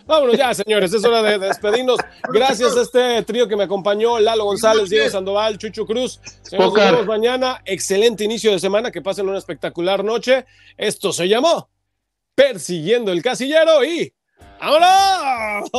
[0.06, 2.00] Vámonos ya, señores, es hora de, despedirnos.
[2.34, 6.20] Gracias a este trío que me acompañó, Lalo González, Diego Sandoval, Chucho Cruz.
[6.58, 7.62] Nos vemos mañana.
[7.64, 10.46] Excelente inicio de semana, que pasen una espectacular noche.
[10.78, 11.70] Esto se llamó
[12.40, 14.14] persiguiendo el casillero y
[14.62, 15.70] ¡vámonos!